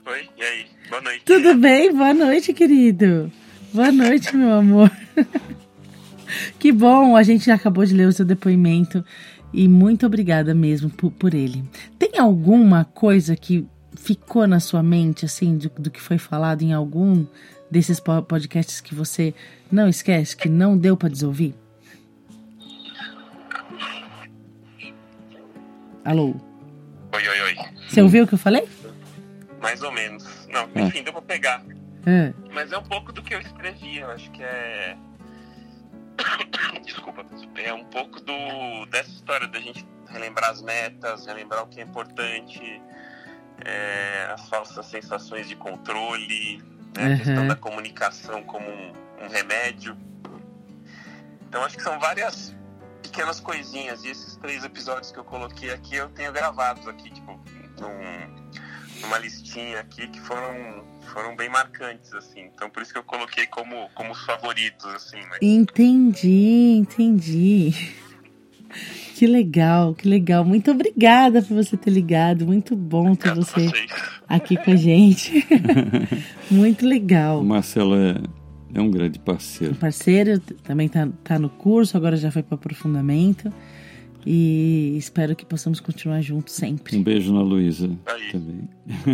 [0.05, 0.65] Oi, e aí?
[0.89, 1.23] Boa noite.
[1.23, 1.95] Tudo bem?
[1.95, 3.31] Boa noite, querido.
[3.73, 4.91] Boa noite, meu amor.
[6.59, 9.05] que bom, a gente acabou de ler o seu depoimento
[9.53, 11.63] e muito obrigada mesmo por, por ele.
[11.99, 16.73] Tem alguma coisa que ficou na sua mente, assim, do, do que foi falado em
[16.73, 17.25] algum
[17.69, 19.33] desses podcasts que você
[19.71, 21.55] não esquece, que não deu para desouvir?
[26.03, 26.35] Alô?
[27.13, 27.55] Oi, oi, oi.
[27.87, 28.67] Você ouviu o que eu falei?
[29.61, 30.47] Mais ou menos.
[30.49, 30.81] Não, ah.
[30.81, 31.63] enfim, deu pra pegar.
[32.05, 32.33] É.
[32.53, 34.97] Mas é um pouco do que eu escrevi, eu acho que é.
[36.83, 41.79] Desculpa, é um pouco do dessa história da gente relembrar as metas, relembrar o que
[41.79, 42.81] é importante,
[43.65, 46.61] é, as falsas sensações de controle,
[46.95, 47.07] né?
[47.07, 47.13] Uhum.
[47.13, 49.97] A questão da comunicação como um, um, remédio.
[51.47, 52.55] Então acho que são várias
[53.01, 54.03] pequenas coisinhas.
[54.03, 57.39] E esses três episódios que eu coloquei aqui, eu tenho gravados aqui, tipo,
[57.79, 62.49] num, numa listinha aqui que foram, foram bem marcantes, assim.
[62.53, 65.37] Então por isso que eu coloquei como, como os favoritos, assim, né?
[65.41, 67.73] Entendi, entendi.
[69.15, 70.43] Que legal, que legal.
[70.43, 72.45] Muito obrigada por você ter ligado.
[72.45, 73.71] Muito bom ter você
[74.27, 75.45] aqui com a gente.
[76.49, 77.39] Muito legal.
[77.39, 78.15] O Marcelo é,
[78.73, 79.75] é um grande parceiro.
[79.75, 83.53] Um parceiro, também está tá no curso, agora já foi para aprofundamento.
[84.25, 86.97] E espero que possamos continuar juntos sempre.
[86.97, 87.89] Um beijo na Luísa
[88.31, 88.69] também.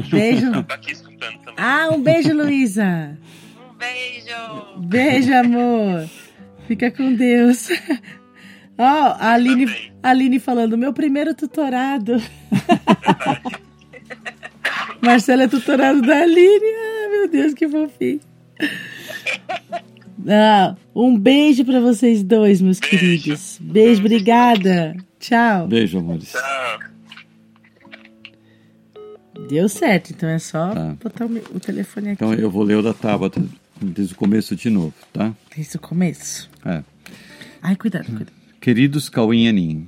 [0.09, 0.51] Beijo.
[0.63, 1.55] Tá aqui escutando também.
[1.57, 3.17] Ah, um beijo, Luísa.
[3.57, 4.87] Um beijo.
[4.87, 6.09] Beijo, amor.
[6.67, 7.69] Fica com Deus.
[8.77, 12.21] Ó, oh, a Aline, a Aline falando, meu primeiro tutorado.
[15.01, 16.65] Marcela é tutorado da Aline.
[16.65, 18.21] Ah, meu Deus, que fofinho.
[20.27, 22.97] Ah, um beijo para vocês dois, meus beijo.
[22.97, 23.57] queridos.
[23.61, 24.95] Beijo, obrigada.
[25.19, 25.67] Tchau.
[25.67, 26.31] Beijo, amores.
[26.31, 26.79] Tchau.
[29.47, 30.95] Deu certo, então é só tá.
[31.01, 32.23] botar o, o, telefone aqui.
[32.23, 33.41] Então eu vou ler o da Tabata
[33.81, 35.33] desde o começo de novo, tá?
[35.55, 36.49] Desde o começo?
[36.65, 36.83] É.
[37.61, 38.31] Ai, cuidado, cuidado.
[38.59, 39.87] Queridos Cauim e Anin,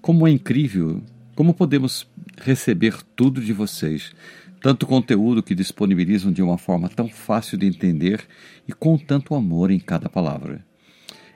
[0.00, 1.02] como é incrível,
[1.34, 2.08] como podemos
[2.40, 4.12] receber tudo de vocês,
[4.60, 8.26] tanto conteúdo que disponibilizam de uma forma tão fácil de entender
[8.66, 10.64] e com tanto amor em cada palavra.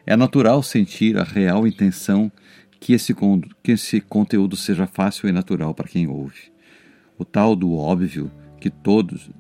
[0.07, 2.33] É natural sentir a real intenção
[2.81, 3.14] que esse,
[3.62, 6.51] que esse conteúdo seja fácil e natural para quem ouve.
[7.18, 9.31] O tal do óbvio que todos,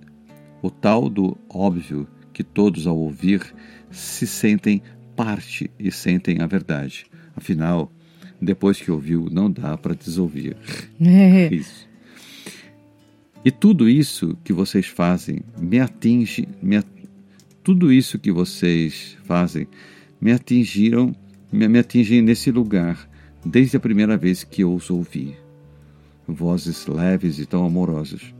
[0.62, 3.54] o tal do óbvio que todos ao ouvir
[3.90, 4.82] se sentem
[5.16, 7.06] parte e sentem a verdade.
[7.34, 7.90] Afinal,
[8.40, 10.56] depois que ouviu, não dá para desouvir.
[11.00, 11.52] É.
[11.52, 11.89] Isso.
[13.44, 16.82] E tudo isso que vocês fazem me atinge, me,
[17.64, 19.66] tudo isso que vocês fazem
[20.20, 21.14] me atingiram,
[21.50, 23.08] me, me atingem nesse lugar
[23.44, 25.34] desde a primeira vez que eu os ouvi.
[26.26, 28.34] Vozes leves e tão amorosas.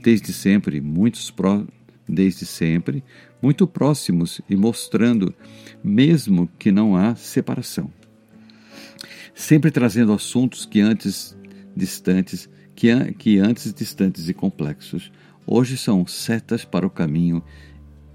[0.00, 1.64] Desde sempre, muitos pró,
[2.08, 3.02] desde sempre,
[3.42, 5.34] muito próximos e mostrando,
[5.82, 7.92] mesmo que não há separação.
[9.34, 11.36] Sempre trazendo assuntos que antes
[11.76, 12.48] distantes,
[12.78, 15.10] que, que antes distantes e complexos,
[15.44, 17.42] hoje são setas para o caminho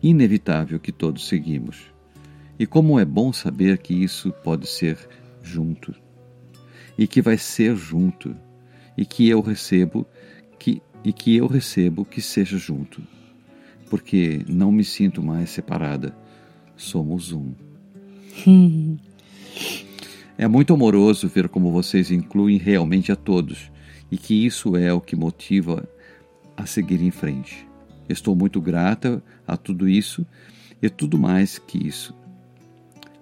[0.01, 1.91] inevitável que todos seguimos.
[2.57, 4.97] E como é bom saber que isso pode ser
[5.41, 5.93] junto,
[6.97, 8.33] e que vai ser junto,
[8.97, 10.07] e que eu recebo
[10.57, 13.03] que e que eu recebo que seja junto,
[13.89, 16.15] porque não me sinto mais separada.
[16.77, 17.51] Somos um.
[20.37, 23.72] é muito amoroso ver como vocês incluem realmente a todos
[24.13, 25.89] e que isso é o que motiva
[26.55, 27.67] a seguir em frente.
[28.07, 30.23] Estou muito grata a tudo isso
[30.79, 32.13] e tudo mais que isso.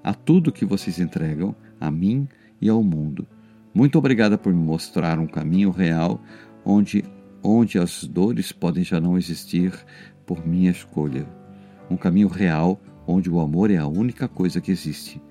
[0.04, 2.28] A tudo que vocês entregam a mim
[2.60, 3.26] e ao mundo.
[3.74, 6.22] Muito obrigada por me mostrar um caminho real
[6.66, 7.06] onde
[7.42, 9.74] onde as dores podem já não existir
[10.26, 11.26] por minha escolha.
[11.90, 15.22] Um caminho real onde o amor é a única coisa que existe.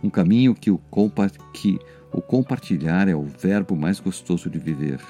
[0.00, 1.80] Um caminho que o, compa que
[2.12, 5.00] o compartilhar é o verbo mais gostoso de viver.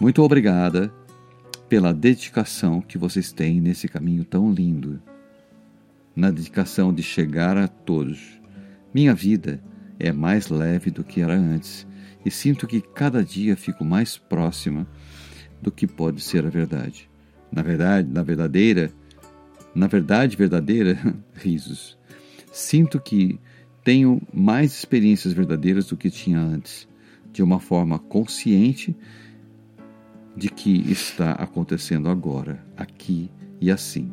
[0.00, 0.92] Muito obrigada
[1.68, 5.00] pela dedicação que vocês têm nesse caminho tão lindo.
[6.14, 8.40] Na dedicação de chegar a todos.
[8.92, 9.62] Minha vida
[9.98, 11.86] é mais leve do que era antes
[12.24, 14.86] e sinto que cada dia fico mais próxima
[15.60, 17.08] do que pode ser a verdade.
[17.50, 18.90] Na verdade, na verdadeira,
[19.74, 20.98] na verdade verdadeira,
[21.34, 21.98] risos.
[22.52, 23.38] Sinto que
[23.84, 26.88] tenho mais experiências verdadeiras do que tinha antes,
[27.30, 28.96] de uma forma consciente
[30.34, 33.30] de que está acontecendo agora, aqui
[33.60, 34.10] e assim.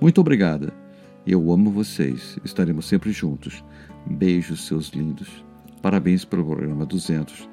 [0.00, 0.72] Muito obrigada.
[1.26, 2.38] Eu amo vocês.
[2.44, 3.62] Estaremos sempre juntos.
[4.06, 5.44] Beijos, seus lindos.
[5.82, 7.48] Parabéns pelo programa 200.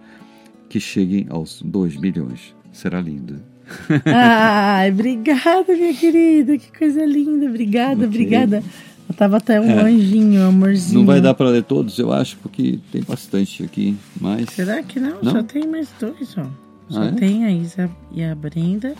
[0.69, 2.55] Que cheguem aos 2 milhões.
[2.71, 3.41] Será lindo.
[4.05, 6.57] Ai, obrigada, minha querida.
[6.57, 7.47] Que coisa linda.
[7.47, 8.07] Obrigada, okay.
[8.07, 8.63] obrigada.
[9.07, 9.83] Eu tava até um é.
[9.83, 10.99] anjinho, amorzinho.
[10.99, 13.95] Não vai dar para ler todos, eu acho, porque tem bastante aqui.
[14.19, 14.49] Mas...
[14.49, 15.21] Será que não?
[15.21, 15.31] não?
[15.31, 16.45] Só tem mais dois, ó.
[16.89, 17.11] Só ah, é?
[17.11, 18.93] tem a Isa e a Brenda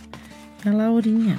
[0.66, 1.38] e a Laurinha.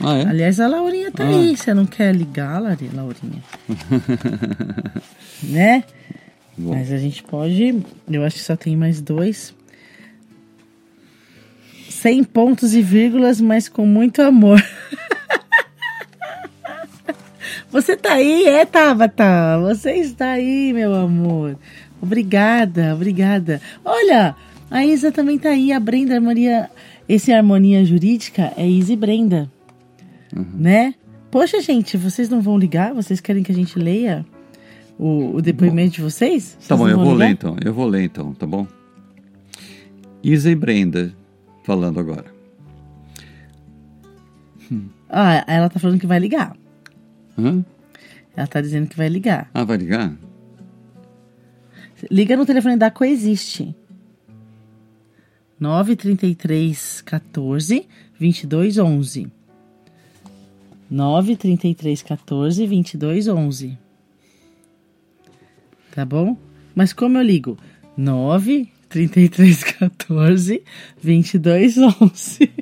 [0.00, 0.26] Ah, é?
[0.26, 1.28] Aliás, a Laurinha tá ah.
[1.28, 1.56] aí.
[1.56, 3.42] Você não quer ligar, Laurinha?
[5.42, 5.84] né?
[6.56, 6.74] Bom.
[6.74, 7.82] Mas a gente pode.
[8.10, 9.54] Eu acho que só tem mais dois.
[11.88, 14.62] Sem pontos e vírgulas, mas com muito amor.
[17.70, 19.58] Você tá aí, é, Tabata?
[19.60, 21.58] Você está aí, meu amor.
[22.00, 23.60] Obrigada, obrigada.
[23.84, 24.34] Olha,
[24.70, 26.70] a Isa também tá aí, a Brenda, a Maria.
[27.08, 29.50] Esse Harmonia Jurídica é Isa e Brenda.
[30.34, 30.46] Uhum.
[30.54, 30.94] Né?
[31.30, 32.94] Poxa, gente, vocês não vão ligar?
[32.94, 34.24] Vocês querem que a gente leia
[34.98, 36.56] o, o depoimento bom, de vocês?
[36.58, 37.26] vocês tá bom, eu vou ligar?
[37.26, 37.56] ler então.
[37.62, 38.66] Eu vou ler então, tá bom?
[40.22, 41.14] Isa e Brenda
[41.64, 42.38] falando agora.
[45.10, 46.54] Ah, ela tá falando que vai ligar.
[47.38, 47.64] Hã?
[48.36, 49.50] Ela tá dizendo que vai ligar.
[49.54, 50.14] Ah, vai ligar?
[52.10, 53.74] Liga no telefone da Coexiste.
[55.58, 59.32] 933 14 22 11.
[60.90, 63.78] 933 14 22 11.
[65.92, 66.36] Tá bom?
[66.74, 67.58] Mas como eu ligo?
[67.96, 70.62] 9 33 14
[71.02, 72.52] 22 11.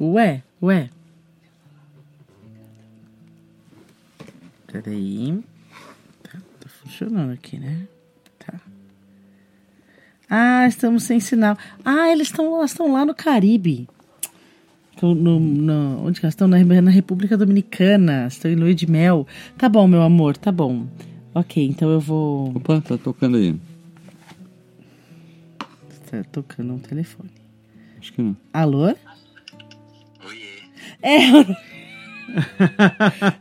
[0.00, 0.90] ué, ué.
[4.82, 5.40] Peraí.
[6.24, 7.86] Tá, tá funcionando aqui, né?
[8.40, 8.60] Tá.
[10.28, 11.56] Ah, estamos sem sinal.
[11.84, 13.88] Ah, eles estão elas estão lá no Caribe.
[15.00, 16.48] No, no, onde elas estão?
[16.48, 18.26] Na, na República Dominicana.
[18.26, 19.28] Estão em lua de mel.
[19.56, 20.88] Tá bom, meu amor, tá bom.
[21.32, 22.48] Ok, então eu vou.
[22.56, 23.54] Opa, tá tocando aí.
[26.10, 27.30] Tá tocando um telefone.
[28.00, 28.36] Acho que não.
[28.52, 28.86] Alô?
[28.86, 28.96] Oiê.
[31.00, 31.18] É,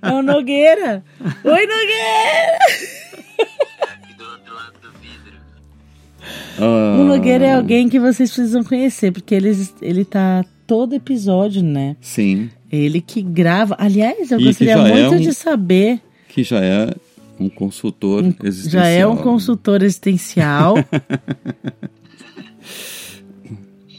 [0.01, 1.03] é o Nogueira.
[1.21, 2.59] Oi, Nogueira!
[4.17, 5.39] do outro lado do vidro.
[6.59, 7.01] Oh.
[7.01, 11.95] O Nogueira é alguém que vocês precisam conhecer, porque ele, ele tá todo episódio, né?
[12.01, 12.49] Sim.
[12.71, 13.75] Ele que grava.
[13.77, 16.01] Aliás, eu e gostaria muito é um, de saber.
[16.27, 16.89] Que já é
[17.39, 18.83] um consultor um, existencial.
[18.83, 20.75] Já é um consultor existencial.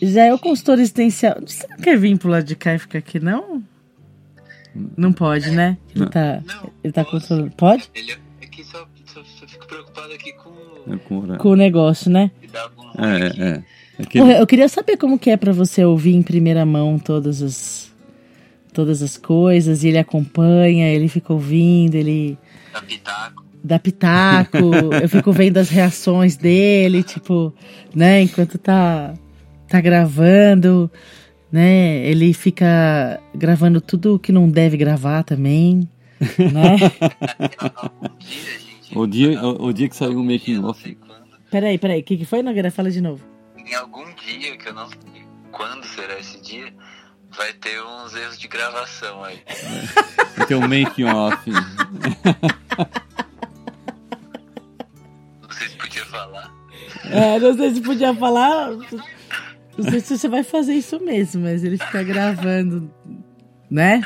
[0.02, 1.36] já é o consultor existencial.
[1.46, 3.62] Você não quer vir pro lado de cá e ficar aqui, não?
[4.96, 5.76] Não pode, né?
[5.94, 6.10] Ele não.
[6.10, 7.50] tá, não, ele tá controlando.
[7.56, 7.90] Pode?
[7.94, 12.10] Ele, é que só, só, só fico preocupado aqui com, é com, com o negócio,
[12.10, 12.30] né?
[12.98, 13.62] É, é.
[13.98, 17.42] é Porra, eu queria saber como que é para você ouvir em primeira mão todas
[17.42, 17.92] as
[18.72, 22.36] todas as coisas, e ele acompanha, ele fica ouvindo, ele
[22.72, 23.44] Dá pitaco.
[23.62, 24.58] Dá pitaco.
[25.00, 27.54] eu fico vendo as reações dele, tipo,
[27.94, 29.14] né, enquanto tá,
[29.68, 30.90] tá gravando,
[31.54, 32.04] né?
[32.04, 35.88] Ele fica gravando tudo que não deve gravar também,
[36.52, 36.76] né?
[38.94, 40.96] O dia, o, o dia que saiu o making off.
[41.50, 42.70] Peraí, peraí, o que, que foi, Nogueira?
[42.70, 43.24] Fala de novo.
[43.56, 46.72] Em algum dia, que eu não sei quando será esse dia,
[47.36, 49.42] vai ter uns erros de gravação aí.
[50.36, 51.50] Vai ter um making off.
[55.42, 56.54] Não sei se podia falar.
[57.10, 58.70] É, não sei se podia falar.
[59.76, 62.90] Não sei se você vai fazer isso mesmo, mas ele fica gravando,
[63.70, 64.02] né?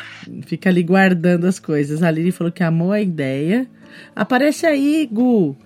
[0.47, 2.03] Fica ali guardando as coisas.
[2.03, 3.69] A Lili falou que amou a ideia.
[4.15, 5.57] Aparece aí, Gu.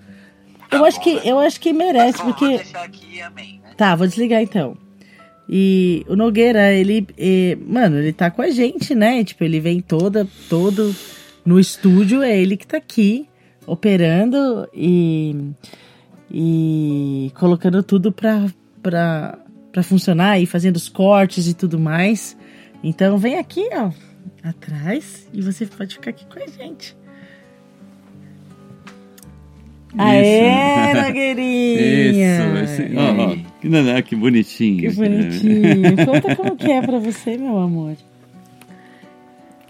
[0.71, 2.57] Eu acho que, eu acho que merece, Bom, vou porque.
[2.57, 3.71] deixar aqui amém, né?
[3.77, 4.75] Tá, vou desligar então.
[5.47, 9.23] E o Nogueira, ele, eh, mano, ele tá com a gente, né?
[9.23, 10.95] Tipo, ele vem toda, todo
[11.45, 13.27] no estúdio, é ele que tá aqui
[13.67, 15.51] operando e,
[16.31, 18.45] e colocando tudo pra,
[18.81, 19.37] pra,
[19.73, 22.37] pra funcionar e fazendo os cortes e tudo mais.
[22.83, 23.91] Então vem aqui, ó,
[24.47, 26.95] atrás e você pode ficar aqui com a gente.
[29.97, 32.63] Aê, Nogueirinha!
[32.63, 34.89] Isso, esse, ó, ó, que, bonitinho.
[34.89, 35.95] Que bonitinho.
[36.05, 37.95] Conta como que é pra você, meu amor.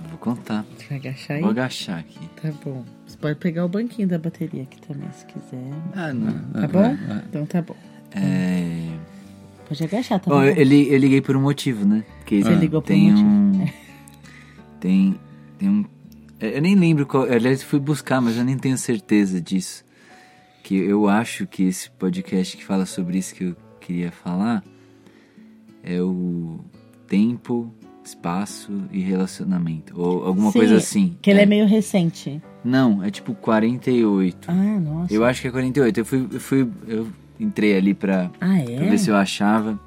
[0.09, 0.65] Vou contar.
[0.77, 1.41] Você vai agachar aí?
[1.41, 2.19] Vou agachar aqui.
[2.41, 2.85] Tá bom.
[3.05, 5.61] Você pode pegar o banquinho da bateria aqui também, se quiser.
[5.93, 6.39] Ah, não.
[6.61, 6.97] Tá bom?
[7.29, 7.75] Então tá bom.
[8.15, 8.92] É...
[9.67, 12.03] Pode agachar, tá Bom, eu, eu li- eu liguei por um motivo, né?
[12.19, 13.27] Porque Você ligou por um tem motivo.
[13.29, 13.67] um...
[14.79, 15.17] Tem,
[15.57, 15.85] tem um...
[16.41, 17.23] Eu nem lembro qual...
[17.23, 19.85] Aliás, eu fui buscar, mas eu nem tenho certeza disso.
[20.61, 24.61] Que eu acho que esse podcast que fala sobre isso que eu queria falar
[25.81, 26.59] é o
[27.07, 29.93] tempo, espaço e relacionamento.
[29.99, 31.17] Ou alguma Sim, coisa assim.
[31.21, 32.41] Que ele é meio recente.
[32.63, 34.51] Não, é tipo 48.
[34.51, 35.13] Ah, nossa.
[35.13, 35.97] Eu acho que é 48.
[35.99, 37.07] Eu fui, eu fui, eu
[37.43, 38.89] entrei ali pra, Ah, pra é?
[38.89, 39.79] ver se eu achava,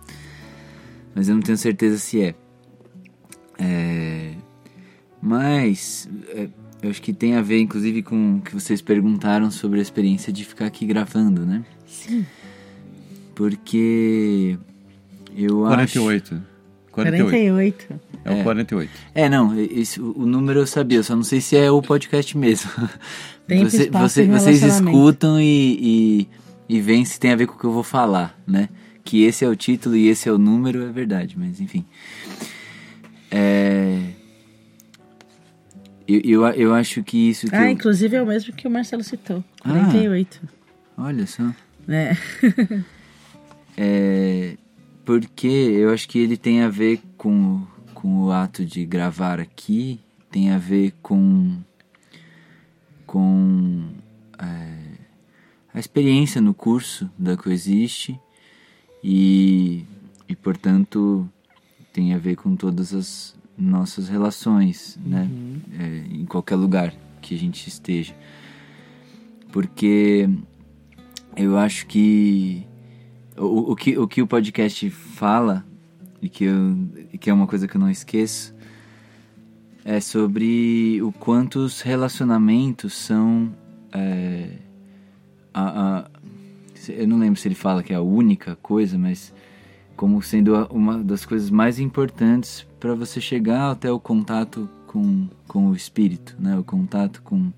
[1.14, 2.34] mas eu não tenho certeza se é.
[3.58, 4.32] É,
[5.20, 6.48] mas é,
[6.82, 10.32] eu acho que tem a ver, inclusive, com o que vocês perguntaram sobre a experiência
[10.32, 11.64] de ficar aqui gravando, né?
[11.86, 12.24] Sim.
[13.34, 14.58] Porque
[15.36, 16.42] eu 48.
[16.92, 17.30] 48.
[17.30, 18.00] 48.
[18.24, 18.90] É o 48.
[18.90, 19.02] acho.
[19.14, 22.36] É, não, esse, o número eu sabia, eu só não sei se é o podcast
[22.36, 22.70] mesmo.
[23.46, 25.44] Tempo, Você- espaço você- vocês escutam e,
[25.80, 26.28] e,
[26.68, 28.68] e veem se tem a ver com o que eu vou falar, né?
[29.04, 31.84] Que esse é o título e esse é o número, é verdade, mas enfim.
[33.30, 34.00] É...
[36.08, 38.70] Eu, eu, eu acho que isso que Ah, eu- inclusive é o mesmo que o
[38.70, 39.42] Marcelo citou.
[39.64, 39.70] Ah.
[39.70, 40.40] 48.
[40.98, 41.52] Olha só.
[41.86, 42.16] Né?
[43.78, 44.56] É,
[45.04, 47.62] porque eu acho que ele tem a ver com,
[47.92, 50.00] com o ato de gravar aqui,
[50.30, 51.58] tem a ver com,
[53.06, 53.84] com
[54.38, 54.75] é,
[55.76, 58.18] a experiência no curso da Coexiste
[59.04, 59.84] e,
[60.26, 61.28] e, portanto,
[61.92, 65.28] tem a ver com todas as nossas relações, né?
[65.78, 68.14] É, em qualquer lugar que a gente esteja.
[69.52, 70.26] Porque
[71.36, 72.66] eu acho que
[73.36, 75.62] o, o que o que o podcast fala
[76.22, 76.88] e que, eu,
[77.20, 78.54] que é uma coisa que eu não esqueço
[79.84, 83.54] é sobre o quanto os relacionamentos são
[83.92, 84.64] é,
[85.60, 86.10] a, a-
[86.88, 89.32] eu não lembro se ele fala que é a única coisa mas
[89.96, 95.68] como sendo uma das coisas mais importantes para você chegar até o contato com, com
[95.70, 97.50] o espírito né o contato com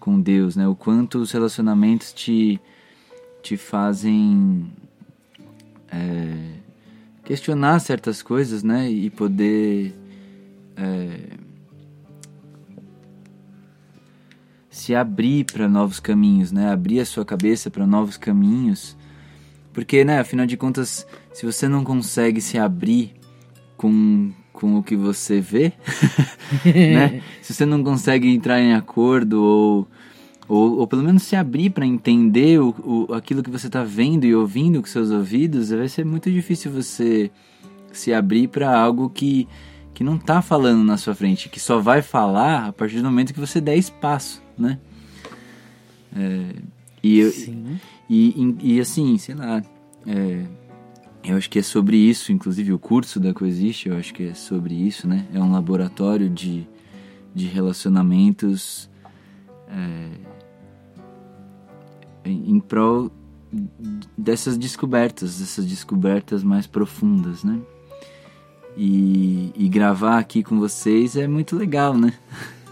[0.00, 2.60] com Deus né o quanto os relacionamentos te
[3.42, 4.66] te fazem
[5.90, 6.58] é,
[7.24, 8.90] questionar certas coisas, né?
[8.90, 9.94] E poder
[10.76, 11.20] é,
[14.78, 16.70] se abrir para novos caminhos, né?
[16.70, 18.96] Abrir a sua cabeça para novos caminhos,
[19.72, 20.20] porque, né?
[20.20, 23.14] Afinal de contas, se você não consegue se abrir
[23.76, 25.72] com com o que você vê,
[26.64, 27.22] né?
[27.40, 29.88] Se você não consegue entrar em acordo ou
[30.48, 34.24] ou, ou pelo menos se abrir para entender o, o, aquilo que você está vendo
[34.24, 37.30] e ouvindo com seus ouvidos, vai ser muito difícil você
[37.92, 39.46] se abrir para algo que,
[39.98, 43.34] que não está falando na sua frente, que só vai falar a partir do momento
[43.34, 44.78] que você der espaço, né?
[46.14, 46.54] É,
[47.02, 47.80] e, eu, Sim.
[48.08, 49.60] e, e, e, assim, sei lá,
[50.06, 50.44] é,
[51.24, 54.34] eu acho que é sobre isso, inclusive o curso da Coexiste, eu acho que é
[54.34, 55.26] sobre isso, né?
[55.34, 56.64] É um laboratório de,
[57.34, 58.88] de relacionamentos
[59.66, 60.10] é,
[62.24, 63.10] em em prol
[64.16, 67.60] dessas descobertas, dessas descobertas mais profundas, né?
[68.80, 72.12] E, e gravar aqui com vocês é muito legal, né?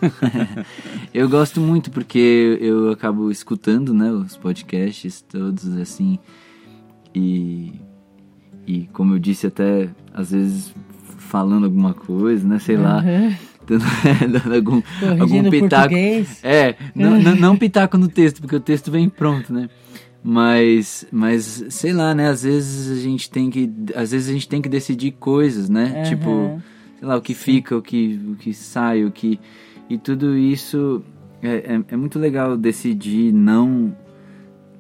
[1.13, 6.17] eu gosto muito porque eu acabo escutando, né, os podcasts todos assim
[7.13, 7.73] e
[8.67, 10.73] e como eu disse até às vezes
[11.27, 12.59] falando alguma coisa, né?
[12.59, 12.99] Sei lá.
[12.99, 13.35] Uhum.
[13.67, 13.85] Dando,
[14.31, 14.83] dando algum,
[15.21, 15.89] algum pitaco.
[15.89, 16.41] português.
[16.45, 19.69] É, não, não, não pitaco no texto, porque o texto vem pronto, né?
[20.29, 22.29] Mas, mas sei lá, né?
[22.29, 25.93] Às vezes a gente tem que, às vezes a gente tem que decidir coisas, né?
[25.93, 26.03] Aham.
[26.03, 26.63] Tipo,
[26.99, 29.39] sei lá, o que fica, o que, o que sai, o que
[29.89, 31.01] e tudo isso
[31.41, 33.97] é, é, é muito legal decidir não,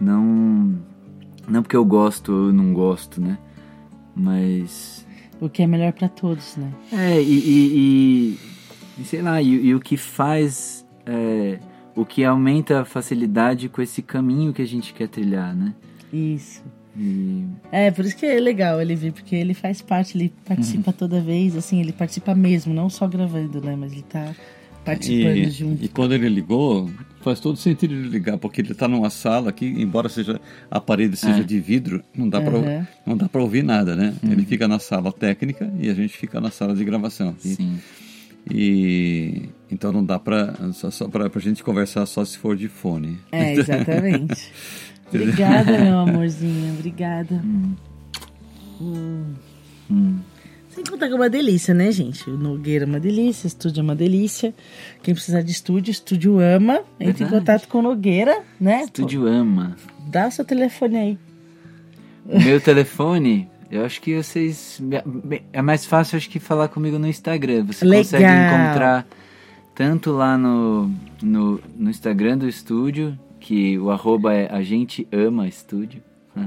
[0.00, 0.74] não,
[1.48, 3.38] não porque eu gosto ou eu não gosto, né?
[4.16, 5.06] Mas
[5.40, 6.72] O que é melhor pra todos, né?
[6.90, 8.38] é, e, e, e-
[8.98, 10.84] e sei lá, e, e o que faz.
[11.06, 11.60] é,
[11.96, 15.74] o que aumenta a facilidade com esse caminho que a gente quer trilhar, né?
[16.12, 16.62] Isso.
[16.98, 20.90] E, É, por isso que é legal ele vir, porque ele faz parte, ele participa
[20.90, 20.96] Uhum.
[20.96, 23.74] toda vez, assim, ele participa mesmo, não só gravando, né?
[23.76, 24.34] Mas ele tá
[24.84, 25.84] participando E, junto.
[25.84, 26.88] e quando ele ligou,
[27.22, 30.40] faz todo sentido ele ligar, porque ele está numa sala que, embora seja
[30.70, 31.42] a parede seja É.
[31.44, 32.44] de vidro, não dá Aham.
[32.62, 34.14] para não dá para ouvir nada, né?
[34.22, 37.34] Ele fica na sala técnica e a gente fica na sala de gravação.
[37.44, 37.78] E, sim.
[38.50, 42.68] e- então não dá para só, só para a gente conversar só se for de
[42.68, 43.18] fone.
[43.32, 44.52] É, exatamente.
[45.08, 47.34] obrigada, meu amorzinho, obrigada.
[48.80, 49.34] Hum.
[49.90, 50.18] Hum.
[50.76, 52.28] Sem contar que é uma delícia, né, gente?
[52.28, 54.54] O Nogueira é uma delícia, o estúdio é uma delícia.
[55.02, 56.82] Quem precisar de estúdio, estúdio ama.
[57.00, 57.30] Entre em Verdade.
[57.30, 58.82] contato com o Nogueira, né?
[58.82, 59.74] Estúdio ama.
[59.86, 61.18] Pô, Dá o seu telefone aí.
[62.26, 64.80] Meu telefone, eu acho que vocês.
[65.52, 67.64] É mais fácil, acho que, falar comigo no Instagram.
[67.64, 68.04] Você Legal.
[68.04, 69.06] consegue encontrar
[69.76, 70.90] tanto lá no,
[71.22, 76.02] no, no Instagram do estúdio, que o arroba é a gente ama estúdio.
[76.34, 76.46] né?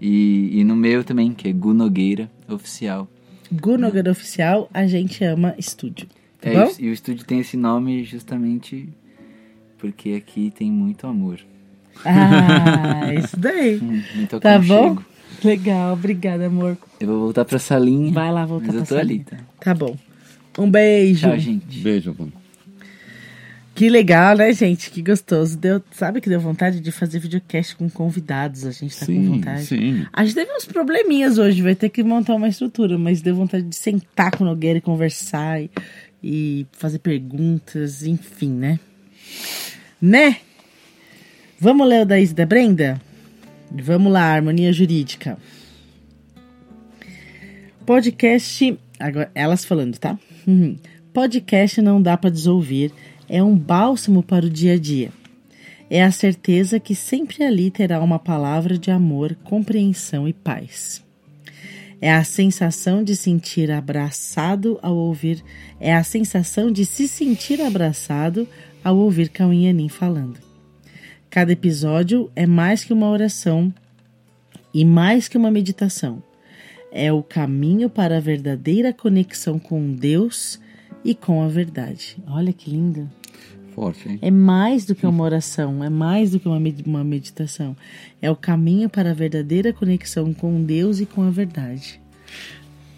[0.00, 3.08] E, e no meu também, que é Gu Nogueira Oficial.
[3.52, 6.08] Gu Nogueira Oficial, a gente ama estúdio.
[6.40, 6.72] Tá É, bom?
[6.80, 8.88] e o estúdio tem esse nome justamente
[9.78, 11.38] porque aqui tem muito amor.
[12.04, 13.78] Ah, isso daí.
[14.14, 14.98] Muito Tá bom?
[15.42, 16.76] Legal, obrigada, amor.
[17.00, 18.12] Eu vou voltar pra salinha.
[18.12, 19.24] Vai lá voltar mas eu pra tô salinha.
[19.32, 19.44] ali, tá?
[19.60, 19.96] Tá bom.
[20.58, 21.26] Um beijo.
[21.28, 21.80] Tchau, gente.
[21.80, 22.32] Beijo, Bruno.
[23.76, 24.90] Que legal, né, gente?
[24.90, 25.58] Que gostoso.
[25.58, 28.64] Deu, sabe que deu vontade de fazer videocast com convidados.
[28.64, 29.66] A gente tá com Sim, vontade.
[29.66, 30.06] sim.
[30.10, 33.64] A gente teve uns probleminhas hoje, vai ter que montar uma estrutura, mas deu vontade
[33.64, 35.70] de sentar com o Nogueira e conversar e,
[36.24, 38.80] e fazer perguntas, enfim, né?
[40.00, 40.38] Né?
[41.60, 42.98] Vamos ler o da Isa e da Brenda?
[43.70, 45.36] Vamos lá, harmonia jurídica.
[47.84, 48.78] Podcast.
[48.98, 50.18] Agora, elas falando, tá?
[50.46, 50.78] Uhum.
[51.12, 52.90] Podcast não dá para desouvir,
[53.28, 55.10] é um bálsamo para o dia a dia.
[55.88, 61.04] É a certeza que sempre ali terá uma palavra de amor, compreensão e paz.
[62.00, 65.42] É a sensação de sentir abraçado ao ouvir,
[65.80, 68.46] é a sensação de se sentir abraçado
[68.84, 70.38] ao ouvir Cauim Anin falando.
[71.30, 73.72] Cada episódio é mais que uma oração
[74.74, 76.22] e mais que uma meditação.
[76.92, 80.60] É o caminho para a verdadeira conexão com Deus
[81.10, 82.16] e com a verdade.
[82.26, 83.08] Olha que lindo.
[83.74, 84.18] Forte, hein?
[84.22, 87.76] É mais do que uma oração, é mais do que uma, med- uma meditação.
[88.22, 92.00] É o caminho para a verdadeira conexão com Deus e com a verdade.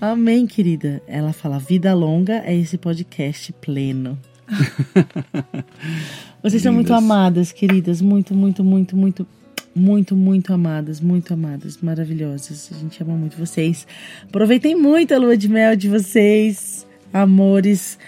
[0.00, 1.02] Amém, querida.
[1.08, 4.16] Ela fala: vida longa é esse podcast pleno.
[6.42, 7.04] Vocês são muito Lindas.
[7.04, 8.00] amadas, queridas.
[8.00, 9.26] Muito, muito, muito, muito,
[9.74, 11.00] muito, muito amadas.
[11.00, 12.70] Muito amadas, maravilhosas.
[12.72, 13.86] A gente ama muito vocês.
[14.24, 17.98] Aproveitem muito a lua de mel de vocês, amores.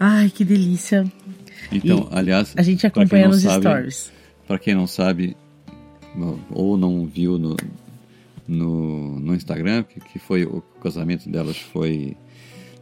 [0.00, 1.04] Ai, que delícia.
[1.72, 4.12] Então, aliás, A gente acompanha não nos sabe, stories.
[4.46, 5.36] Para quem não sabe
[6.50, 7.56] ou não viu no,
[8.46, 12.16] no, no Instagram, que, foi o casamento delas foi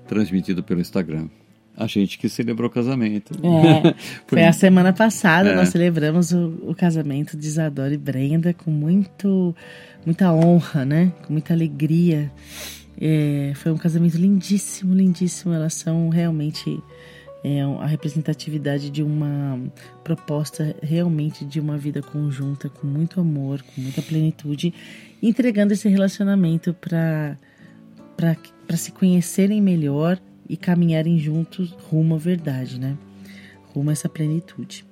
[0.07, 1.29] transmitido pelo Instagram.
[1.77, 3.35] A gente que celebrou o casamento.
[3.45, 3.83] É,
[4.27, 5.55] Foi- foi a semana passada, É.
[5.57, 9.55] nós celebramos o, o casamento de Isadora e Brenda com muito,
[10.07, 11.12] muita honra, né?
[11.27, 12.33] Com muita alegria.
[13.01, 15.53] É, foi um casamento lindíssimo, lindíssimo.
[15.53, 16.82] Elas são realmente
[17.44, 19.61] é, a representatividade de uma
[20.03, 24.72] proposta realmente de uma vida conjunta, com muito amor, com muita plenitude,
[25.22, 27.36] entregando esse relacionamento para
[28.16, 30.18] para se conhecerem melhor
[30.49, 32.97] e caminharem juntos rumo à verdade, né?
[33.74, 34.86] Rumo a essa plenitude.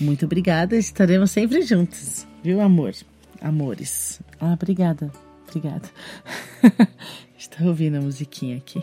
[0.00, 2.92] Muito obrigada, estaremos sempre juntos, viu, amor?
[3.40, 4.20] Amores.
[4.40, 5.12] Ah, obrigada,
[5.48, 5.88] obrigada.
[7.44, 8.82] Está ouvindo a musiquinha aqui.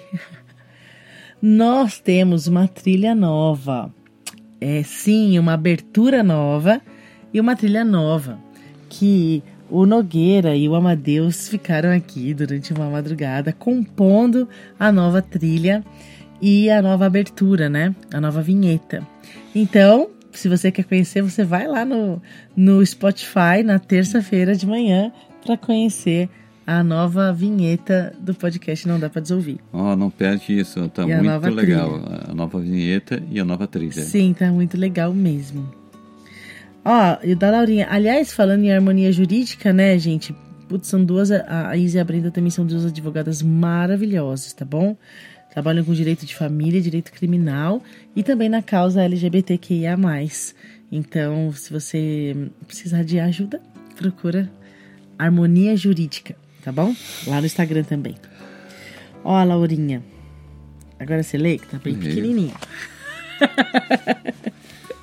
[1.41, 3.91] Nós temos uma trilha nova.
[4.61, 6.79] É sim, uma abertura nova
[7.33, 8.37] e uma trilha nova
[8.87, 14.47] que o Nogueira e o Amadeus ficaram aqui durante uma madrugada compondo
[14.79, 15.83] a nova trilha
[16.39, 17.95] e a nova abertura, né?
[18.13, 19.05] A nova vinheta.
[19.55, 22.21] Então, se você quer conhecer, você vai lá no,
[22.55, 25.11] no Spotify na terça-feira de manhã
[25.43, 26.29] para conhecer
[26.71, 29.59] a nova vinheta do podcast Não Dá Pra Desouvir.
[29.73, 31.99] Ó, oh, não perde isso, tá E a muito nova legal.
[31.99, 32.21] trilha.
[32.29, 33.91] A nova vinheta e a nova trilha.
[33.91, 35.69] Sim, tá muito legal mesmo.
[36.85, 37.87] Ó, e da Laurinha.
[37.89, 40.33] Aliás, falando em harmonia jurídica, né, gente?
[40.69, 41.29] Putz, são duas.
[41.29, 44.95] A a Isa e a Brenda também são duas advogadas maravilhosas, tá bom?
[45.51, 47.83] Trabalham com direito de família, direito criminal
[48.15, 49.97] e também na causa LGBTQIA.
[50.89, 53.61] Então, se você precisar de ajuda,
[53.97, 54.49] procura
[55.19, 56.95] Harmonia Jurídica, tá bom?
[57.27, 58.15] Lá no Instagram também.
[59.23, 60.03] Ó, a Laurinha.
[60.99, 62.07] Agora você lê, que tá bem Leio.
[62.15, 62.53] pequenininho.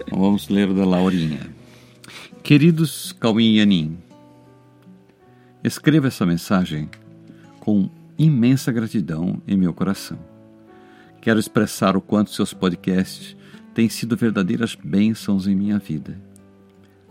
[0.07, 1.41] Então vamos ler o da Laurinha.
[2.43, 3.99] Queridos Cauim e Anin,
[5.63, 6.89] escrevo essa mensagem
[7.61, 10.19] com imensa gratidão em meu coração.
[11.21, 13.37] Quero expressar o quanto seus podcasts
[13.75, 16.19] têm sido verdadeiras bênçãos em minha vida.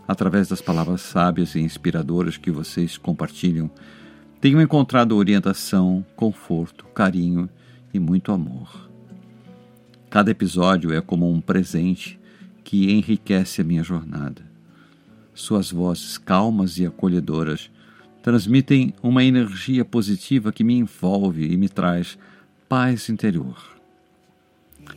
[0.08, 3.70] Através das palavras sábias e inspiradoras que vocês compartilham,
[4.40, 7.48] tenho encontrado orientação, conforto, carinho
[7.92, 8.88] e muito amor.
[10.08, 12.18] Cada episódio é como um presente
[12.62, 14.42] que enriquece a minha jornada.
[15.34, 17.70] Suas vozes calmas e acolhedoras
[18.22, 22.18] transmitem uma energia positiva que me envolve e me traz
[22.68, 23.76] paz interior.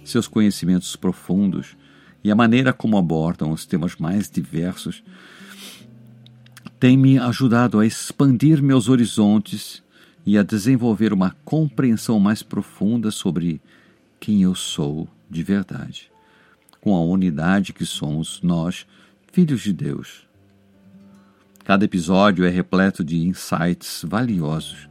[0.04, 1.76] Seus conhecimentos profundos
[2.24, 5.04] e a maneira como abordam os temas mais diversos
[6.82, 9.84] têm me ajudado a expandir meus horizontes
[10.26, 13.62] e a desenvolver uma compreensão mais profunda sobre
[14.20, 16.12] quem eu sou de verdade,
[16.82, 18.88] com a unidade que somos nós,
[19.32, 20.28] filhos de Deus.
[21.64, 24.90] Cada episódio é repleto de insights valiosos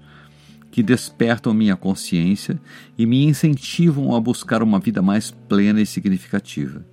[0.70, 2.60] que despertam minha consciência
[2.96, 6.86] e me incentivam a buscar uma vida mais plena e significativa.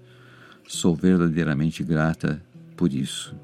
[0.67, 2.41] Sou verdadeiramente grata
[2.75, 3.35] por isso.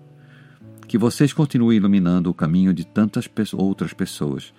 [0.87, 4.53] Que vocês continuem iluminando o caminho de tantas outras pessoas,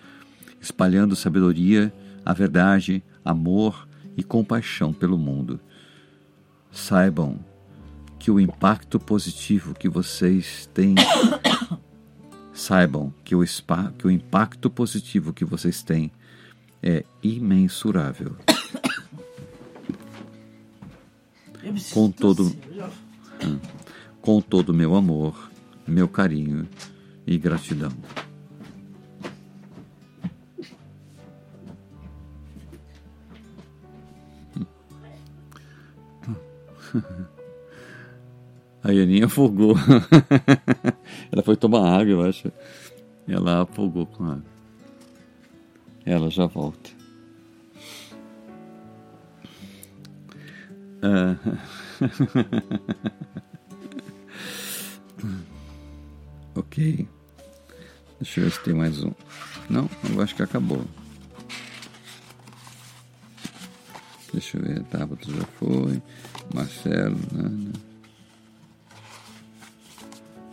[0.60, 1.92] espalhando sabedoria,
[2.24, 5.60] a verdade, amor e compaixão pelo mundo.
[6.72, 7.38] Saibam
[8.18, 10.94] que o impacto positivo que vocês têm
[12.54, 16.10] saibam que o, spa, que o impacto positivo que vocês têm
[16.82, 18.36] é imensurável.
[21.92, 22.54] Com todo,
[24.20, 25.50] com todo o meu amor,
[25.86, 26.68] meu carinho
[27.26, 27.92] e gratidão.
[38.84, 39.74] A Ianinha afogou.
[41.32, 42.52] Ela foi tomar água, eu acho.
[43.26, 44.44] Ela afogou com água.
[46.04, 46.90] Ela já volta.
[51.02, 51.36] Ah.
[56.54, 57.08] ok.
[58.20, 59.12] Deixa eu ver se tem mais um.
[59.68, 60.84] Não, eu acho que acabou.
[64.32, 66.02] Deixa eu ver, Tabata já foi.
[66.52, 67.72] Marcelo, Nana.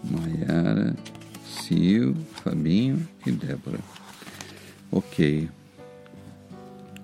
[0.04, 0.96] Maiara,
[1.46, 3.80] Sil, Fabinho e Débora.
[4.92, 5.50] Ok.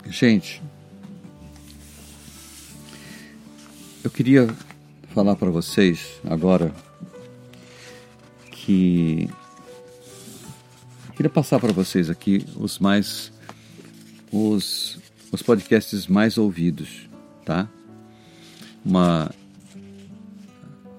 [0.09, 0.61] Gente,
[4.03, 4.47] eu queria
[5.13, 6.73] falar para vocês agora
[8.67, 9.29] que
[11.15, 13.31] queria passar para vocês aqui os mais
[14.29, 14.99] os
[15.31, 17.07] os podcasts mais ouvidos,
[17.45, 17.69] tá?
[18.83, 19.31] Uma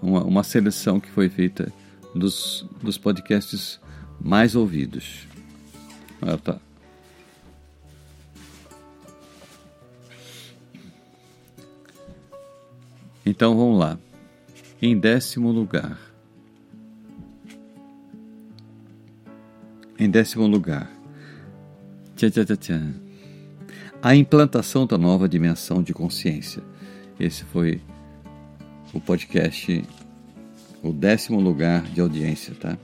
[0.01, 1.71] uma, uma seleção que foi feita
[2.15, 3.79] dos, dos podcasts
[4.19, 5.27] mais ouvidos.
[6.23, 6.59] Ah, tá.
[13.27, 13.99] Então vamos lá.
[14.81, 16.08] Em décimo lugar.
[20.01, 20.89] Em décimo lugar.
[22.15, 22.81] Tchá, tchá, tchá.
[24.01, 26.63] A implantação da nova dimensão de consciência.
[27.19, 27.81] Esse foi
[28.95, 29.85] o podcast,
[30.85, 32.79] o décimo lugar de audiência, tá?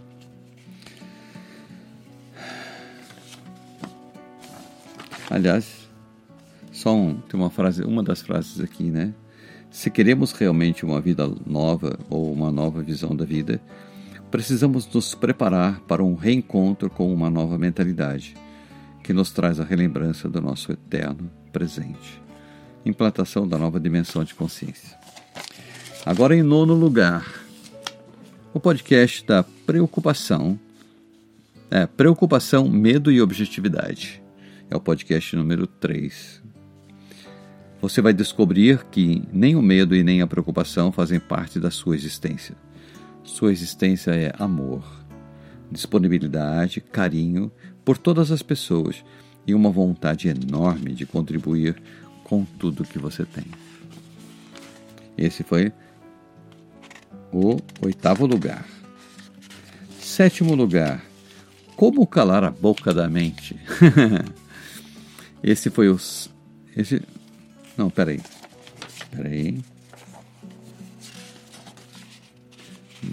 [5.30, 5.88] Aliás,
[6.72, 9.14] só um, tem uma frase, uma das frases aqui, né?
[9.70, 13.60] Se queremos realmente uma vida nova ou uma nova visão da vida,
[14.34, 18.34] precisamos nos preparar para um reencontro com uma nova mentalidade,
[19.00, 22.20] que nos traz a relembrança do nosso eterno presente.
[22.84, 24.98] Implantação da nova dimensão de consciência.
[26.04, 27.24] Agora, em nono lugar,
[28.52, 30.58] o podcast da preocupação.
[31.70, 34.20] É, preocupação, medo e objetividade.
[34.68, 36.42] É o podcast número 3.
[37.80, 41.94] Você vai descobrir que nem o medo e nem a preocupação fazem parte da sua
[41.94, 42.56] existência.
[43.24, 44.84] Sua existência é amor,
[45.70, 47.50] disponibilidade, carinho,
[47.84, 49.04] por todas as pessoas
[49.46, 51.82] e uma vontade enorme de contribuir
[52.22, 53.44] com tudo que você tem.
[55.16, 55.72] Esse foi
[57.32, 58.66] o oitavo lugar.
[60.00, 61.04] Sétimo lugar.
[61.76, 63.58] Como calar a boca da mente?
[65.42, 65.98] esse foi o.
[66.76, 67.02] Esse.
[67.76, 68.20] Não, peraí.
[69.10, 69.60] Peraí.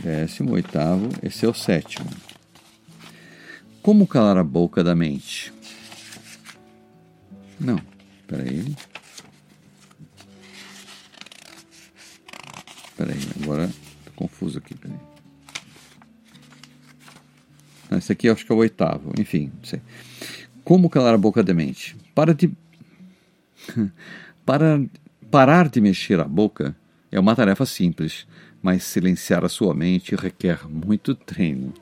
[0.04, 1.10] Décimo oitavo.
[1.22, 2.10] Esse é o sétimo.
[3.82, 5.52] Como calar a boca da mente?
[7.60, 7.80] Não,
[8.28, 8.76] peraí.
[12.96, 13.70] Peraí, agora
[14.06, 14.98] tô confuso aqui, peraí.
[17.90, 19.82] Não, esse aqui eu acho que é o oitavo, enfim, não sei.
[20.64, 21.96] Como calar a boca da mente?
[22.16, 22.52] Para de.
[24.46, 24.82] Para
[25.30, 26.76] parar de mexer a boca
[27.12, 28.28] é uma tarefa simples,
[28.62, 31.74] mas silenciar a sua mente requer muito treino.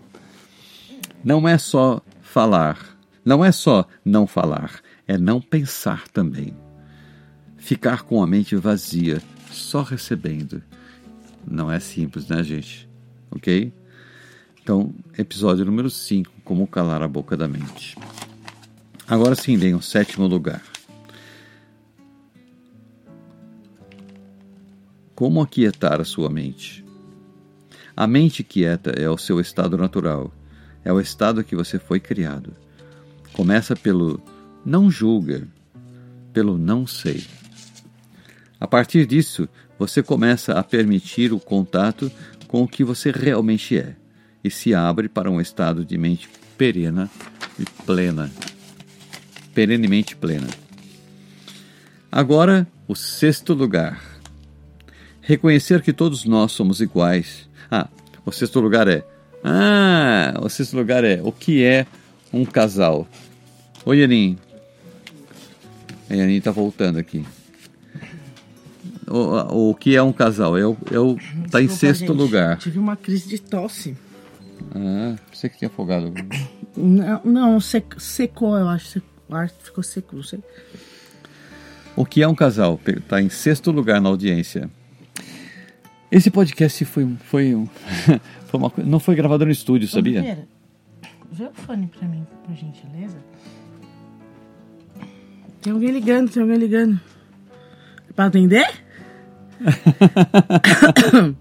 [1.23, 6.55] Não é só falar, não é só não falar, é não pensar também.
[7.57, 9.21] Ficar com a mente vazia,
[9.51, 10.63] só recebendo.
[11.45, 12.89] Não é simples, né, gente?
[13.31, 13.73] Ok?
[14.61, 17.97] Então, episódio número 5: Como calar a boca da mente.
[19.07, 20.61] Agora sim, vem o sétimo lugar.
[25.19, 26.81] Como aquietar a sua mente?
[27.93, 30.33] A mente quieta é o seu estado natural,
[30.81, 32.55] é o estado que você foi criado.
[33.33, 34.21] Começa pelo
[34.65, 35.45] não julga,
[36.31, 37.25] pelo não sei.
[38.61, 42.09] A partir disso, você começa a permitir o contato
[42.47, 43.97] com o que você realmente é
[44.41, 47.11] e se abre para um estado de mente perena
[47.59, 48.31] e plena.
[49.53, 50.47] Perenemente plena.
[52.09, 54.08] Agora, o sexto lugar.
[55.33, 57.47] Reconhecer que todos nós somos iguais.
[57.69, 57.87] Ah,
[58.25, 59.05] o sexto lugar é.
[59.43, 61.85] Ah, o sexto lugar é o que é
[62.33, 63.07] um casal.
[63.85, 64.39] Oi, Anin.
[66.09, 67.23] A Anin está voltando aqui.
[69.07, 70.57] O, o que é um casal?
[70.57, 71.15] É o, é o,
[71.51, 72.11] tá em sexto gente.
[72.17, 72.57] lugar.
[72.57, 73.95] Tive uma crise de tosse.
[74.73, 76.11] Ah, você que tinha afogado.
[76.75, 78.99] Não, não sec- secou, eu acho.
[79.29, 80.39] O ar ficou seco, não sei.
[81.95, 82.79] O que é um casal?
[82.83, 84.67] Está em sexto lugar na audiência.
[86.11, 87.67] Esse podcast foi, um- foi, um-
[88.47, 90.19] foi uma, não foi gravado no estúdio, sabia?
[90.19, 90.47] Oliveira,
[91.31, 93.17] vê o fone pra mim, por gentileza.
[95.61, 96.99] Tem alguém ligando, tem alguém ligando.
[98.09, 98.65] É pra atender?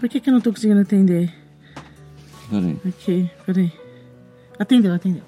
[0.00, 1.32] Por que, que eu não tô conseguindo atender?
[2.50, 2.76] Peraí.
[2.86, 3.72] Ok, peraí.
[4.58, 5.22] Atendeu, atendeu.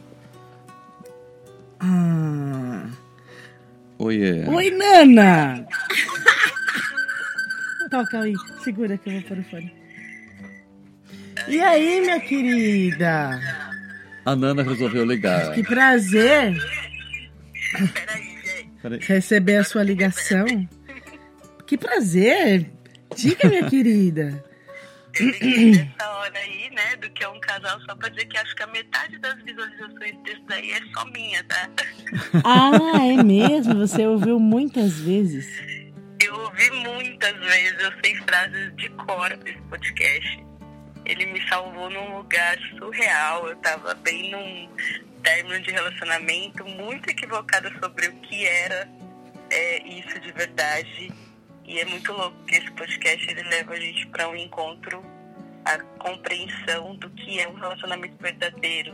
[1.81, 2.89] Ah.
[3.99, 4.49] Oi, é.
[4.49, 5.67] Oi, Nana!
[7.95, 8.35] Toca aí,
[8.65, 9.73] segura que eu vou pôr o fone.
[11.47, 13.41] E aí, minha querida?
[14.25, 15.55] A Nana resolveu ligar.
[15.55, 16.57] Que prazer
[17.95, 18.71] Peraí, gente.
[18.83, 18.99] Peraí.
[19.01, 20.45] receber a sua ligação.
[21.69, 22.69] Que prazer!
[23.15, 24.45] Diga, minha querida.
[25.15, 28.63] Essa hora aí, né, do que é um casal, só pra dizer que acho que
[28.65, 31.71] a metade das visualizações desse daí é só minha, tá?
[32.43, 33.87] Ah, é mesmo?
[33.87, 35.74] Você ouviu muitas vezes?
[36.35, 40.45] Eu ouvi muitas vezes, eu sei frases de cor desse podcast.
[41.05, 43.47] Ele me salvou num lugar surreal.
[43.47, 44.69] Eu tava bem num
[45.23, 48.89] término de relacionamento, muito equivocada sobre o que era
[49.49, 51.13] é, isso de verdade.
[51.65, 55.05] E é muito louco que esse podcast ele leva a gente para um encontro,
[55.65, 58.93] a compreensão do que é um relacionamento verdadeiro,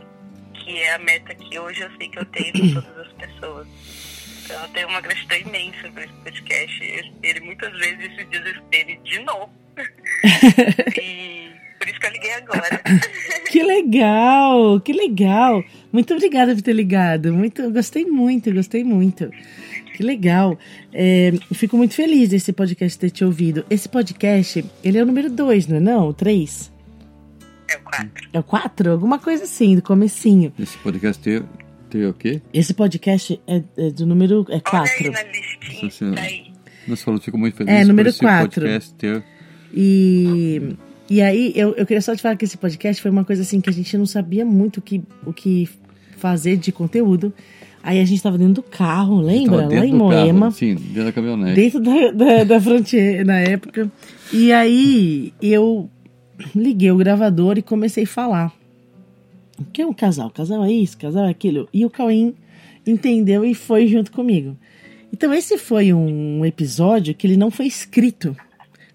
[0.53, 4.10] que é a meta que hoje eu sei que eu tenho com todas as pessoas.
[4.51, 7.07] Então eu tenho uma gratidão imensa por esse podcast.
[7.23, 9.49] Ele- muitas vezes se desespera de novo.
[11.01, 11.49] e
[11.79, 12.81] por isso que eu liguei agora.
[13.49, 15.61] Que legal, que legal.
[15.91, 17.33] Muito obrigada por ter ligado.
[17.33, 19.29] Muito, gostei muito, gostei muito.
[19.93, 20.57] Que legal.
[20.93, 23.65] É, fico muito feliz desse podcast ter te ouvido.
[23.69, 26.07] Esse podcast, ele é o número 2, não é não?
[26.07, 26.71] O 3?
[27.69, 28.29] É o quatro.
[28.31, 28.91] É o 4?
[28.91, 30.53] Alguma coisa assim, do comecinho.
[30.57, 31.43] Esse podcast
[31.91, 32.41] tem, o quê?
[32.53, 35.11] Esse podcast é, é do número é Olha aí 4.
[35.11, 35.83] na listinha.
[35.83, 36.15] Nossa Senhora.
[36.17, 36.51] Tá aí.
[36.97, 38.61] Falamos, fico muito feliz É, por número esse quatro.
[38.61, 39.23] podcast ter.
[39.73, 40.75] E,
[41.09, 43.61] e aí, eu, eu queria só te falar que esse podcast foi uma coisa assim
[43.61, 45.69] que a gente não sabia muito o que, o que
[46.17, 47.33] fazer de conteúdo.
[47.83, 49.57] Aí a gente tava dentro do carro, lembra?
[49.61, 50.39] Lá dentro em Moema.
[50.47, 51.55] Carro, sim, dentro da caminhonete.
[51.55, 53.91] dentro da, da, da Frontier na época.
[54.31, 55.89] E aí eu
[56.55, 58.53] liguei o gravador e comecei a falar.
[59.61, 60.29] O que é um casal?
[60.29, 61.67] Casal é isso, casal é aquilo.
[61.73, 62.35] E o Cauim
[62.85, 64.57] entendeu e foi junto comigo.
[65.13, 68.35] Então esse foi um episódio que ele não foi escrito.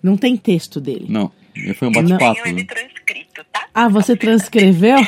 [0.02, 1.06] Não tem texto dele.
[1.08, 1.32] Não,
[1.74, 2.40] foi um bate-papo.
[2.46, 2.64] ele né?
[2.64, 3.68] transcrito, tá?
[3.74, 4.98] Ah, você transcreveu?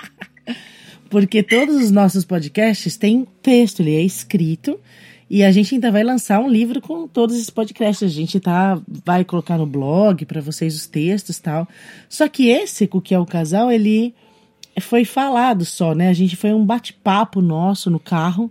[1.08, 4.78] Porque todos os nossos podcasts têm texto, ele é escrito.
[5.28, 8.02] E a gente ainda vai lançar um livro com todos esses podcasts.
[8.02, 11.68] A gente tá, vai colocar no blog para vocês os textos e tal.
[12.08, 14.12] Só que esse, o que é o casal, ele
[14.78, 16.08] foi falado só, né?
[16.08, 18.50] A gente foi um bate-papo nosso no carro.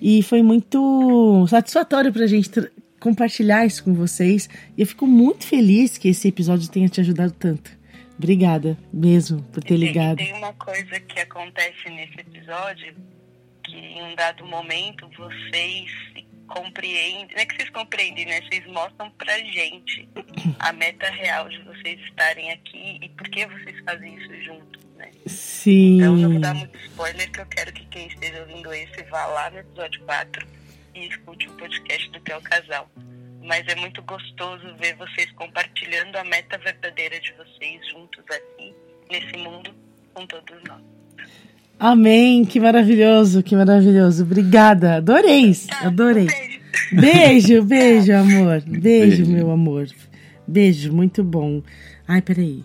[0.00, 2.50] E foi muito satisfatório pra gente
[3.00, 4.48] compartilhar isso com vocês.
[4.76, 7.70] E eu fico muito feliz que esse episódio tenha te ajudado tanto.
[8.18, 10.18] Obrigada mesmo por ter ligado.
[10.18, 12.94] Tem uma coisa que acontece nesse episódio
[13.62, 15.90] que em um dado momento vocês
[16.46, 18.40] compreendem, não é que vocês compreendem, né?
[18.42, 20.08] Vocês mostram pra gente
[20.60, 25.10] a meta real de vocês estarem aqui e por que vocês fazem isso juntos, né?
[25.26, 25.96] Sim.
[25.96, 29.26] Então não vou dar muito spoiler que eu quero que quem esteja ouvindo esse vá
[29.26, 30.46] lá no episódio 4
[30.94, 32.90] e escute o podcast do Teu Casal.
[33.42, 38.74] Mas é muito gostoso ver vocês compartilhando a meta verdadeira de vocês juntos aqui,
[39.10, 39.72] nesse mundo,
[40.14, 40.82] com todos nós.
[41.78, 44.24] Amém, que maravilhoso, que maravilhoso.
[44.24, 46.26] Obrigada, adorei, tá, adorei.
[46.92, 48.62] Beijo, beijo, beijo, amor.
[48.62, 49.86] Beijo, beijo, meu amor.
[50.46, 51.62] Beijo, muito bom.
[52.08, 52.64] Ai, peraí.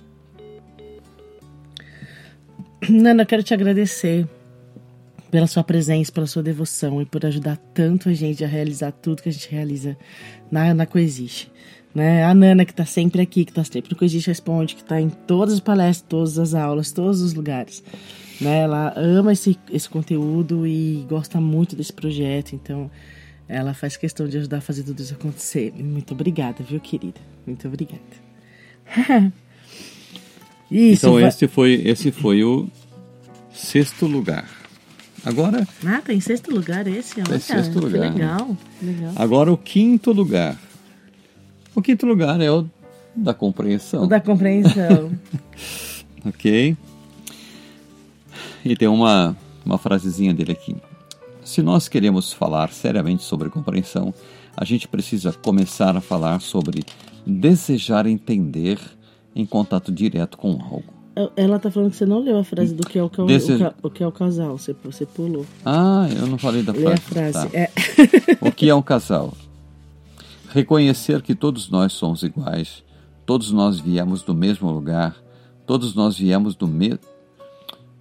[2.89, 4.27] Nana, quero te agradecer
[5.29, 9.21] pela sua presença, pela sua devoção e por ajudar tanto a gente a realizar tudo
[9.21, 9.95] que a gente realiza
[10.51, 11.51] na, na Coexiste.
[11.93, 12.23] Né?
[12.23, 15.09] A Nana, que está sempre aqui, que está sempre no Coexiste Responde, que está em
[15.09, 17.83] todas as palestras, todas as aulas, todos os lugares.
[18.39, 18.61] Né?
[18.61, 22.89] Ela ama esse, esse conteúdo e gosta muito desse projeto, então
[23.47, 25.71] ela faz questão de ajudar a fazer tudo isso acontecer.
[25.73, 27.21] Muito obrigada, viu, querida?
[27.45, 28.01] Muito obrigada.
[30.71, 31.27] isso, então, vai...
[31.27, 32.67] esse, foi, esse foi o
[33.53, 34.47] sexto lugar.
[35.25, 35.67] Agora.
[35.85, 37.27] Ah, tá em sexto lugar esse, olha.
[37.27, 38.11] Tá em sexto lugar.
[38.13, 39.13] legal, legal.
[39.17, 40.57] Agora o quinto lugar.
[41.75, 42.67] O quinto lugar é o
[43.15, 44.03] da compreensão.
[44.03, 45.11] O da compreensão.
[46.25, 46.75] ok.
[48.63, 50.75] E tem uma, uma frasezinha dele aqui.
[51.43, 54.13] Se nós queremos falar seriamente sobre compreensão,
[54.55, 56.83] a gente precisa começar a falar sobre
[57.25, 58.79] desejar entender
[59.35, 61.01] em contato direto com algo.
[61.35, 63.23] Ela tá falando que você não leu a frase do que é o, ca...
[63.25, 63.53] Desse...
[63.53, 63.75] o, ca...
[63.83, 64.57] o, que é o casal.
[64.57, 65.45] Você, você pulou.
[65.65, 66.95] Ah, eu não falei da Lê frase.
[66.95, 67.49] a frase.
[67.49, 67.57] Tá.
[67.57, 67.69] É.
[68.41, 69.33] o que é um casal?
[70.49, 72.83] Reconhecer que todos nós somos iguais,
[73.25, 75.15] todos nós viemos do mesmo lugar,
[75.65, 76.99] todos nós viemos do mesmo.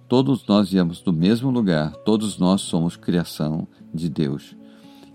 [0.07, 4.57] Todos nós viemos do mesmo lugar, todos nós somos criação de Deus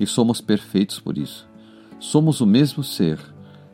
[0.00, 1.46] e somos perfeitos por isso.
[2.00, 3.18] Somos o mesmo ser,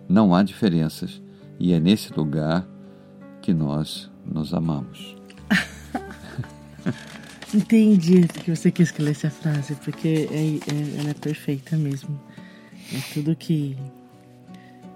[0.08, 1.22] não há diferenças,
[1.58, 2.66] e é nesse lugar
[3.40, 5.16] que nós nos amamos.
[7.54, 12.18] Entendi que você quis que lesse a frase, porque é, é, ela é perfeita mesmo.
[12.92, 13.76] É tudo que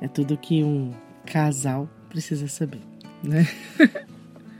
[0.01, 0.93] é tudo que um
[1.25, 2.81] casal precisa saber,
[3.23, 3.47] né?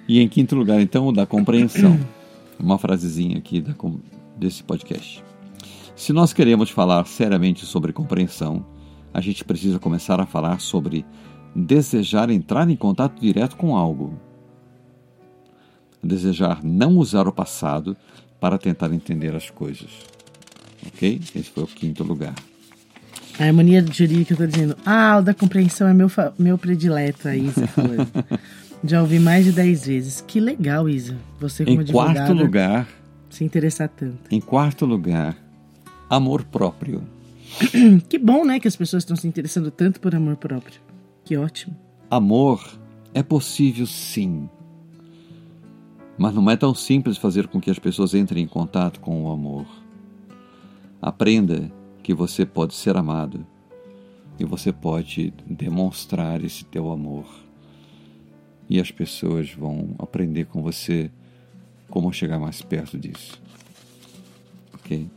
[0.09, 1.99] E em quinto lugar, então, o da compreensão.
[2.59, 3.74] Uma frasezinha aqui da,
[4.36, 5.22] desse podcast.
[5.94, 8.64] Se nós queremos falar seriamente sobre compreensão,
[9.12, 11.05] a gente precisa começar a falar sobre
[11.55, 14.18] desejar entrar em contato direto com algo
[16.07, 17.97] desejar não usar o passado
[18.40, 19.90] para tentar entender as coisas.
[20.86, 21.20] Ok?
[21.34, 22.34] Esse foi o quinto lugar.
[23.38, 27.66] A harmonia jurídica está dizendo: Ah, o da compreensão é meu, meu predileto, a Isa
[27.66, 28.09] falando.
[28.84, 30.22] Já ouvi mais de dez vezes.
[30.26, 31.16] Que legal, Isa.
[31.40, 32.86] Você como Em quarto lugar.
[33.30, 34.18] Se interessar tanto.
[34.30, 35.37] Em quarto lugar,
[36.08, 37.03] amor próprio.
[38.08, 38.61] que bom, né?
[38.61, 40.80] Que as pessoas estão se interessando tanto por amor próprio.
[41.26, 41.76] Que ótimo.
[42.08, 42.80] Amor
[43.12, 44.48] é possível sim
[46.18, 49.30] mas não é tão simples fazer com que as pessoas entrem em contato com o
[49.30, 49.66] amor.
[51.00, 51.70] Aprenda
[52.03, 53.46] que você pode ser amado
[54.38, 57.26] e você pode demonstrar esse teu amor.
[58.68, 61.11] E as pessoas vão aprender com você
[61.88, 63.40] como chegar mais perto disso.
[64.74, 65.08] Ok?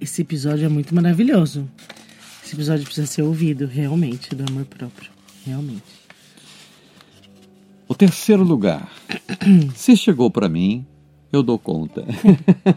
[0.00, 1.68] Esse episódio é muito maravilhoso.
[2.56, 5.10] Episódio precisa ser ouvido, realmente, do amor próprio.
[5.44, 5.82] Realmente.
[7.86, 8.90] O terceiro lugar.
[9.76, 10.86] Se chegou para mim,
[11.30, 12.02] eu dou conta.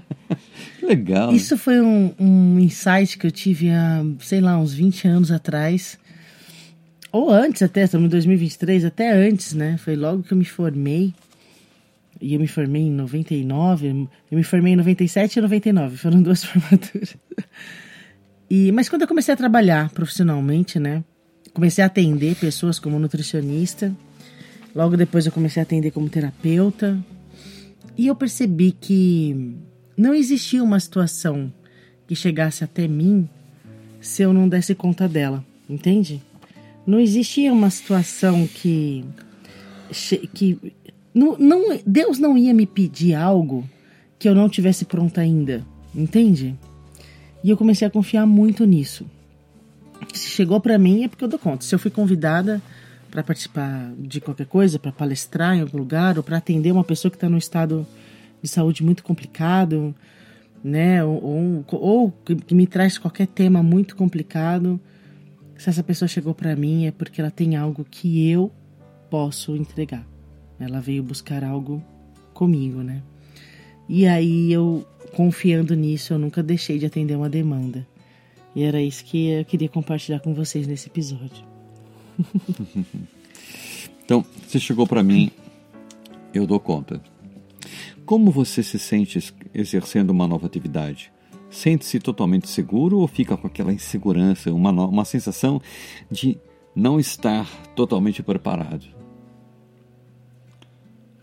[0.84, 1.34] Legal.
[1.34, 5.98] Isso foi um, um insight que eu tive há, sei lá, uns 20 anos atrás.
[7.10, 9.78] Ou antes até, estamos em 2023, até antes, né?
[9.78, 11.14] Foi logo que eu me formei.
[12.20, 13.88] E eu me formei em 99.
[14.30, 15.96] Eu me formei em 97 e 99.
[15.96, 17.16] Foram duas formaturas.
[18.50, 21.04] E, mas quando eu comecei a trabalhar profissionalmente, né?
[21.54, 23.96] Comecei a atender pessoas como nutricionista
[24.76, 26.98] Logo depois eu comecei a atender como terapeuta
[27.98, 29.56] e eu percebi que
[29.98, 31.52] não existia uma situação
[32.08, 33.28] que chegasse até mim
[34.00, 36.22] se eu não desse conta dela, entende?
[36.86, 39.04] Não existia uma situação que
[40.34, 40.58] que
[41.14, 43.68] não, não, Deus não ia me pedir algo
[44.20, 45.66] que eu não tivesse pronta ainda,
[45.96, 46.56] entende?
[47.44, 49.06] E eu comecei a confiar muito nisso.
[50.14, 51.64] Se chegou para mim é porque eu dou conta.
[51.64, 52.62] Se eu fui convidada
[53.10, 57.10] para participar de qualquer coisa, para palestrar em algum lugar ou para atender uma pessoa
[57.10, 57.86] que está num estado
[58.42, 59.94] de saúde muito complicado,
[60.64, 61.04] né?
[61.04, 64.80] Ou, ou, ou, que me traz qualquer tema muito complicado.
[65.58, 68.52] Se essa pessoa chegou para mim é porque ela tem algo que eu
[69.10, 70.06] posso entregar.
[70.60, 71.84] Ela veio buscar algo
[72.34, 73.02] comigo, né?
[73.88, 77.88] E aí eu, confiando nisso, eu nunca deixei de atender uma demanda.
[78.56, 81.46] E era isso que eu queria compartilhar com vocês nesse episódio.
[84.04, 85.32] então, você chegou para mim,
[86.34, 87.02] eu dou conta.
[88.06, 91.12] Como você se sente exercendo uma nova atividade?
[91.50, 95.62] Sente-se totalmente seguro ou fica com aquela insegurança, uma, uma sensação
[96.10, 96.38] de
[96.76, 98.86] não estar totalmente preparado?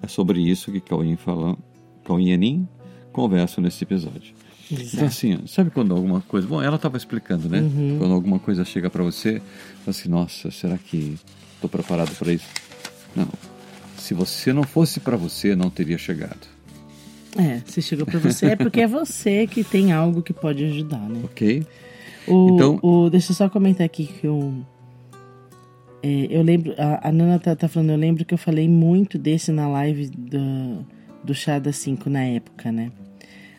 [0.02, 1.56] É sobre isso que Cauim fala,
[2.04, 2.68] Cauim Enin
[3.16, 4.34] conversam nesse episódio.
[4.70, 4.90] Exato.
[4.94, 7.60] Então assim, sabe quando alguma coisa, bom, ela estava explicando, né?
[7.60, 7.96] Uhum.
[7.98, 9.40] Quando alguma coisa chega para você,
[9.86, 11.18] assim, nossa, será que
[11.54, 12.46] estou preparado para isso?
[13.14, 13.28] Não.
[13.96, 16.46] Se você não fosse para você, não teria chegado.
[17.38, 21.08] É, se chegou para você é porque é você que tem algo que pode ajudar,
[21.08, 21.20] né?
[21.24, 21.66] Ok.
[22.26, 24.54] O, então, o, deixa eu só comentar aqui que eu
[26.02, 29.18] é, eu lembro, a, a Nana tá, tá, falando, eu lembro que eu falei muito
[29.18, 30.86] desse na live do,
[31.24, 32.92] do Chá das 5 na época, né?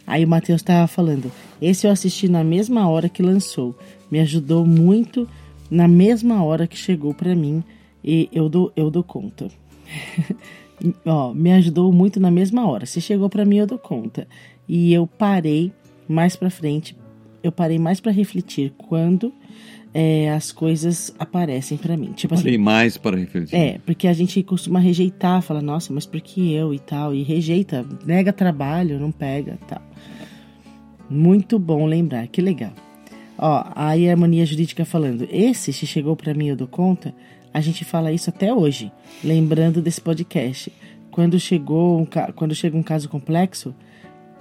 [0.07, 1.29] Aí o Matheus tava falando,
[1.61, 3.77] esse eu assisti na mesma hora que lançou,
[4.09, 5.27] me ajudou muito
[5.69, 7.61] na mesma hora que chegou para mim
[8.01, 9.49] e eu dou, eu dou conta.
[11.05, 12.85] Ó, me ajudou muito na mesma hora.
[12.85, 14.27] Se chegou para mim, eu dou conta.
[14.65, 15.73] E eu parei
[16.07, 16.95] mais para frente,
[17.43, 19.33] eu parei mais para refletir quando
[19.93, 22.13] é, as coisas aparecem para mim.
[22.13, 23.55] Tipo assim, mais para refletir.
[23.55, 27.13] É, porque a gente costuma rejeitar, fala, nossa, mas por que eu e tal?
[27.13, 29.81] E rejeita, nega trabalho, não pega tal.
[31.09, 32.73] Muito bom lembrar, que legal.
[33.37, 37.13] Ó, aí a harmonia jurídica falando, esse, se chegou para mim, eu dou conta,
[37.53, 38.91] a gente fala isso até hoje,
[39.23, 40.71] lembrando desse podcast.
[41.11, 43.73] Quando chegou um, quando chega um caso complexo,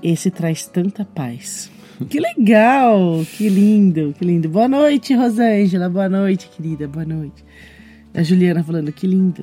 [0.03, 1.71] esse traz tanta paz.
[2.11, 3.25] Que legal!
[3.39, 4.51] Que lindo, que lindo.
[4.51, 5.89] Boa noite, Rosângela.
[5.89, 6.87] Boa noite, querida.
[6.87, 7.43] Boa noite.
[8.13, 9.43] A Juliana falando, que lindo.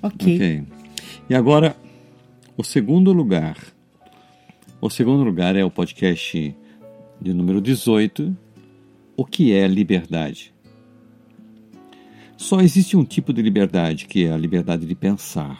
[0.00, 0.36] Ok.
[0.36, 0.64] Ok.
[1.28, 1.74] E agora,
[2.56, 3.56] o segundo lugar.
[4.78, 6.54] O segundo lugar é o podcast
[7.18, 8.36] de número 18.
[9.16, 10.54] O que é liberdade?
[12.36, 15.58] Só existe um tipo de liberdade, que é a liberdade de pensar.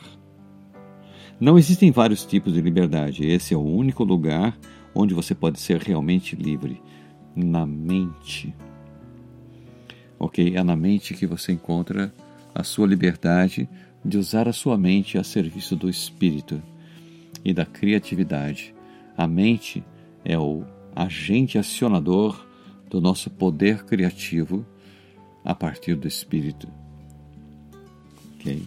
[1.41, 3.27] Não existem vários tipos de liberdade.
[3.27, 4.57] Esse é o único lugar
[4.95, 6.79] onde você pode ser realmente livre
[7.35, 8.55] na mente.
[10.19, 10.55] Ok?
[10.55, 12.13] É na mente que você encontra
[12.55, 13.67] a sua liberdade
[14.05, 16.63] de usar a sua mente a serviço do espírito
[17.43, 18.76] e da criatividade.
[19.17, 19.83] A mente
[20.25, 20.65] é o
[20.95, 22.47] agente acionador
[22.89, 24.65] do nosso poder criativo
[25.45, 26.69] a partir do espírito.
[28.35, 28.67] Ok?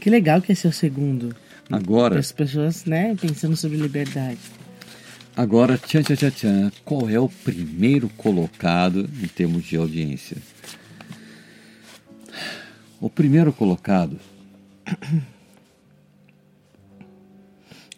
[0.00, 1.34] Que legal que esse é o segundo.
[1.70, 2.18] Agora.
[2.18, 4.38] As pessoas, né, pensando sobre liberdade.
[5.36, 10.36] Agora, tchan, tchan, tchan, tchan, qual é o primeiro colocado em termos de audiência?
[13.00, 14.18] O primeiro colocado.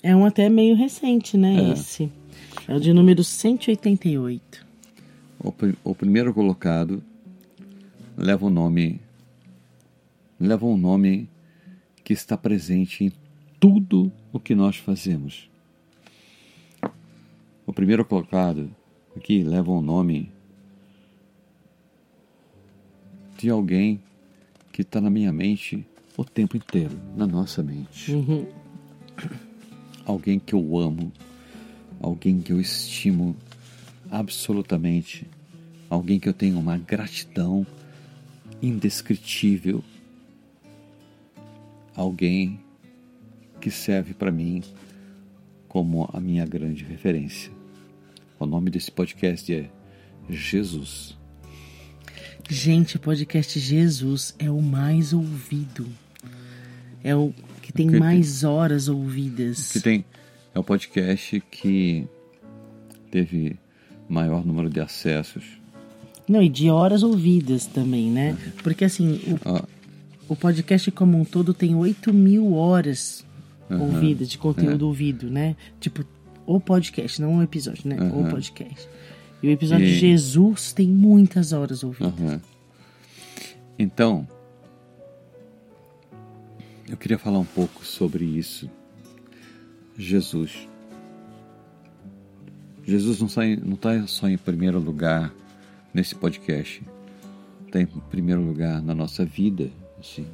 [0.02, 1.56] É um até meio recente, né?
[1.56, 1.72] É.
[1.72, 2.10] Esse.
[2.66, 4.66] É o de número 188.
[5.42, 5.52] O,
[5.84, 7.02] o primeiro colocado
[8.16, 9.00] leva o nome.
[10.38, 11.28] Leva um nome
[12.02, 13.12] que está presente em
[13.58, 15.50] tudo o que nós fazemos.
[17.66, 18.70] O primeiro colocado
[19.16, 20.30] aqui leva o nome
[23.36, 24.00] de alguém
[24.72, 25.86] que está na minha mente
[26.16, 28.12] o tempo inteiro, na nossa mente.
[28.12, 28.46] Uhum.
[30.10, 31.12] Alguém que eu amo,
[32.00, 33.36] alguém que eu estimo
[34.10, 35.24] absolutamente,
[35.88, 37.64] alguém que eu tenho uma gratidão
[38.60, 39.84] indescritível,
[41.94, 42.58] alguém
[43.60, 44.64] que serve para mim
[45.68, 47.52] como a minha grande referência.
[48.36, 49.70] O nome desse podcast é
[50.28, 51.16] Jesus.
[52.48, 55.86] Gente, o podcast Jesus é o mais ouvido.
[57.04, 57.32] É o
[57.70, 59.72] que tem mais tem, horas ouvidas.
[59.72, 60.04] Que tem
[60.54, 62.06] é o podcast que
[63.10, 63.56] teve
[64.08, 65.44] maior número de acessos.
[66.28, 68.32] Não, e de horas ouvidas também, né?
[68.32, 68.52] Uhum.
[68.62, 69.64] Porque assim, o, ah.
[70.28, 73.24] o podcast como um todo tem 8 mil horas
[73.68, 73.82] uhum.
[73.82, 74.88] ouvidas, de conteúdo é.
[74.88, 75.56] ouvido, né?
[75.78, 76.04] Tipo,
[76.46, 77.96] o podcast, não o episódio, né?
[78.00, 78.26] Uhum.
[78.26, 78.88] O podcast.
[79.42, 79.92] E o episódio e...
[79.92, 82.18] de Jesus tem muitas horas ouvidas.
[82.18, 82.40] Uhum.
[83.78, 84.28] Então,
[86.90, 88.68] eu queria falar um pouco sobre isso.
[89.96, 90.68] Jesus.
[92.84, 95.32] Jesus não está tá só em primeiro lugar
[95.94, 96.82] nesse podcast,
[97.64, 100.26] está em primeiro lugar na nossa vida, assim.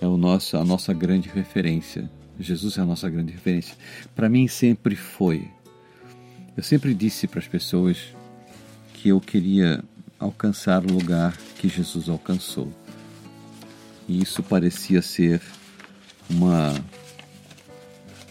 [0.00, 2.10] É o nosso, a nossa grande referência.
[2.40, 3.76] Jesus é a nossa grande referência.
[4.14, 5.46] Para mim sempre foi.
[6.56, 8.14] Eu sempre disse para as pessoas
[8.94, 9.84] que eu queria
[10.18, 12.72] alcançar o lugar que Jesus alcançou.
[14.08, 15.42] E isso parecia ser
[16.30, 16.74] uma.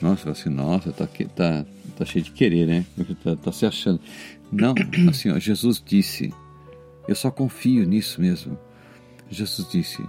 [0.01, 1.65] Nossa, assim, nossa, tá, tá,
[1.97, 2.85] tá cheio de querer, né?
[3.23, 3.99] Tá, tá se achando.
[4.51, 4.73] Não,
[5.09, 6.33] assim, ó, Jesus disse,
[7.07, 8.57] eu só confio nisso mesmo.
[9.29, 10.03] Jesus disse,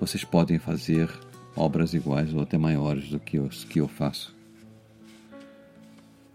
[0.00, 1.10] vocês podem fazer
[1.56, 4.36] obras iguais ou até maiores do que os que eu faço.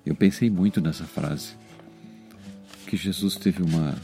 [0.06, 1.56] Eu pensei muito nessa frase,
[2.86, 3.95] que Jesus teve uma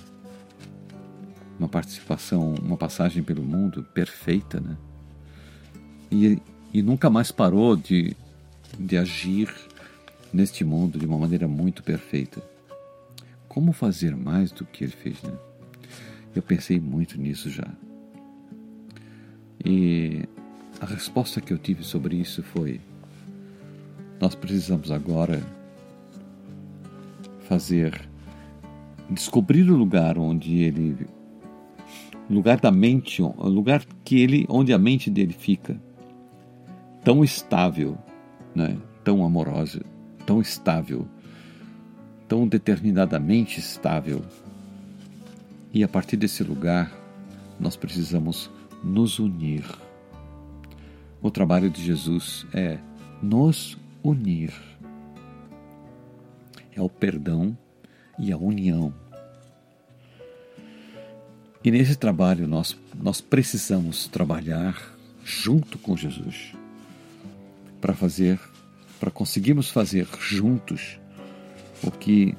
[1.60, 4.78] uma participação, uma passagem pelo mundo perfeita, né?
[6.10, 6.42] E,
[6.74, 8.16] e nunca mais parou de,
[8.78, 9.54] de agir
[10.32, 12.42] neste mundo de uma maneira muito perfeita.
[13.48, 15.34] Como fazer mais do que ele fez, né?
[16.36, 17.68] Eu pensei muito nisso já.
[19.66, 20.24] E
[20.80, 22.80] a resposta que eu tive sobre isso foi:
[24.22, 25.42] nós precisamos agora
[27.48, 28.08] fazer
[29.10, 31.08] descobrir o lugar onde ele
[32.30, 35.82] lugar da mente, o lugar que ele, onde a mente dele fica,
[37.04, 37.98] tão estável,
[38.56, 38.78] né?
[39.04, 39.82] tão amorosa,
[40.26, 41.08] tão estável,
[42.28, 44.22] tão determinadamente estável.
[45.74, 46.92] E a partir desse lugar,
[47.60, 48.50] nós precisamos
[48.84, 49.66] nos unir.
[51.22, 52.78] O trabalho de Jesus é
[53.22, 54.54] nos unir.
[56.76, 57.58] É o perdão
[58.18, 58.94] e a união
[61.64, 66.54] e nesse trabalho nós, nós precisamos trabalhar junto com Jesus
[67.80, 68.40] para fazer,
[69.00, 71.00] para conseguirmos fazer juntos
[71.84, 72.36] o que,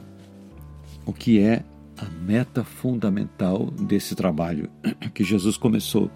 [1.06, 1.62] o que é
[1.96, 4.70] a meta fundamental desse trabalho
[5.14, 6.10] que Jesus começou,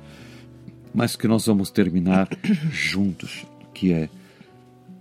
[0.94, 2.28] mas que nós vamos terminar
[2.70, 4.08] juntos, que é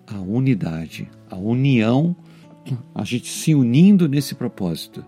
[0.07, 2.15] a unidade, a união,
[2.95, 5.05] a gente se unindo nesse propósito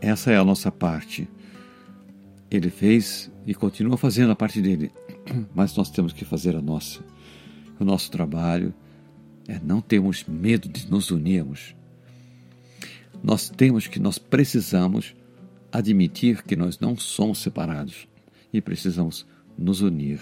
[0.00, 1.28] essa é a nossa parte.
[2.50, 4.90] Ele fez e continua fazendo a parte dele,
[5.54, 7.00] mas nós temos que fazer a nossa.
[7.78, 8.74] O nosso trabalho
[9.46, 11.74] é não termos medo de nos unirmos.
[13.22, 15.14] Nós temos que, nós precisamos
[15.72, 18.08] admitir que nós não somos separados
[18.52, 19.26] e precisamos
[19.56, 20.20] nos unir.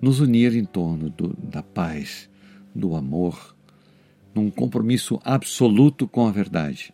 [0.00, 2.28] Nos unir em torno do, da paz,
[2.74, 3.54] do amor,
[4.34, 6.92] num compromisso absoluto com a verdade.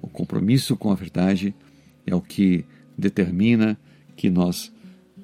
[0.00, 1.54] O compromisso com a verdade
[2.06, 2.64] é o que
[2.96, 3.78] determina
[4.16, 4.72] que nós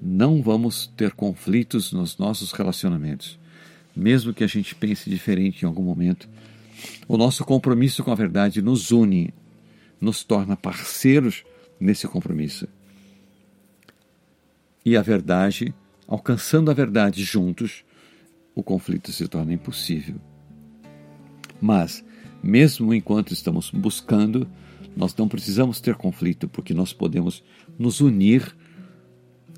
[0.05, 3.39] não vamos ter conflitos nos nossos relacionamentos.
[3.97, 6.28] Mesmo que a gente pense diferente em algum momento,
[7.09, 9.32] o nosso compromisso com a verdade nos une,
[10.01, 11.44] nos torna parceiros
[11.81, 12.68] nesse compromisso.
[14.85, 15.72] E a verdade,
[16.06, 17.85] alcançando a verdade juntos,
[18.55, 20.16] o conflito se torna impossível.
[21.60, 22.05] Mas,
[22.43, 24.47] mesmo enquanto estamos buscando
[24.97, 27.43] nós não precisamos ter conflito, porque nós podemos
[27.78, 28.55] nos unir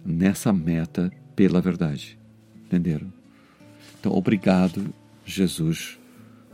[0.06, 2.18] nessa meta pela verdade.
[2.64, 3.12] Entenderam?
[3.98, 5.98] Então, obrigado, Jesus.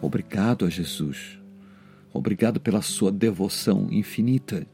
[0.00, 1.38] Obrigado a Jesus.
[2.12, 4.66] Obrigado pela sua devoção infinita.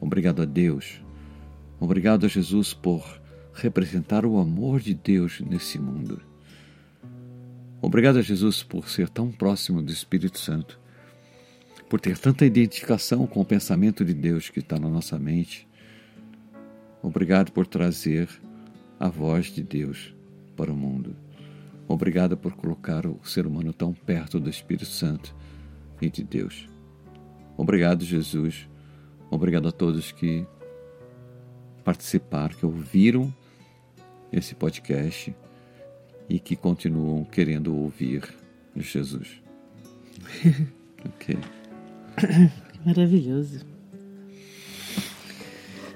[0.00, 1.02] Obrigado a Deus.
[1.78, 3.20] Obrigado a Jesus por
[3.54, 6.22] representar o amor de Deus nesse mundo.
[7.82, 10.80] Obrigado a Jesus por ser tão próximo do Espírito Santo
[11.90, 15.66] por ter tanta identificação com o pensamento de Deus que está na nossa mente.
[17.02, 18.28] Obrigado por trazer
[18.98, 20.14] a voz de Deus
[20.56, 21.16] para o mundo.
[21.88, 25.34] Obrigado por colocar o ser humano tão perto do Espírito Santo
[26.00, 26.68] e de Deus.
[27.56, 28.68] Obrigado, Jesus.
[29.30, 30.46] Obrigado a todos que
[31.84, 33.34] participaram, que ouviram
[34.32, 35.34] esse podcast
[36.28, 38.22] e que continuam querendo ouvir
[38.76, 39.42] Jesus.
[41.04, 41.38] ok.
[42.84, 43.69] Maravilhoso.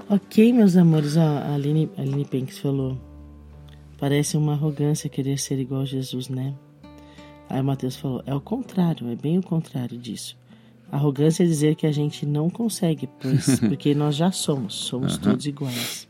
[0.09, 2.98] Ok, meus amores, a Aline, a Aline Penks falou.
[3.98, 6.55] Parece uma arrogância querer ser igual a Jesus, né?
[7.48, 10.36] Aí o Mateus falou: é o contrário, é bem o contrário disso.
[10.93, 15.47] Arrogância é dizer que a gente não consegue, pois, porque nós já somos, somos todos
[15.47, 16.06] iguais.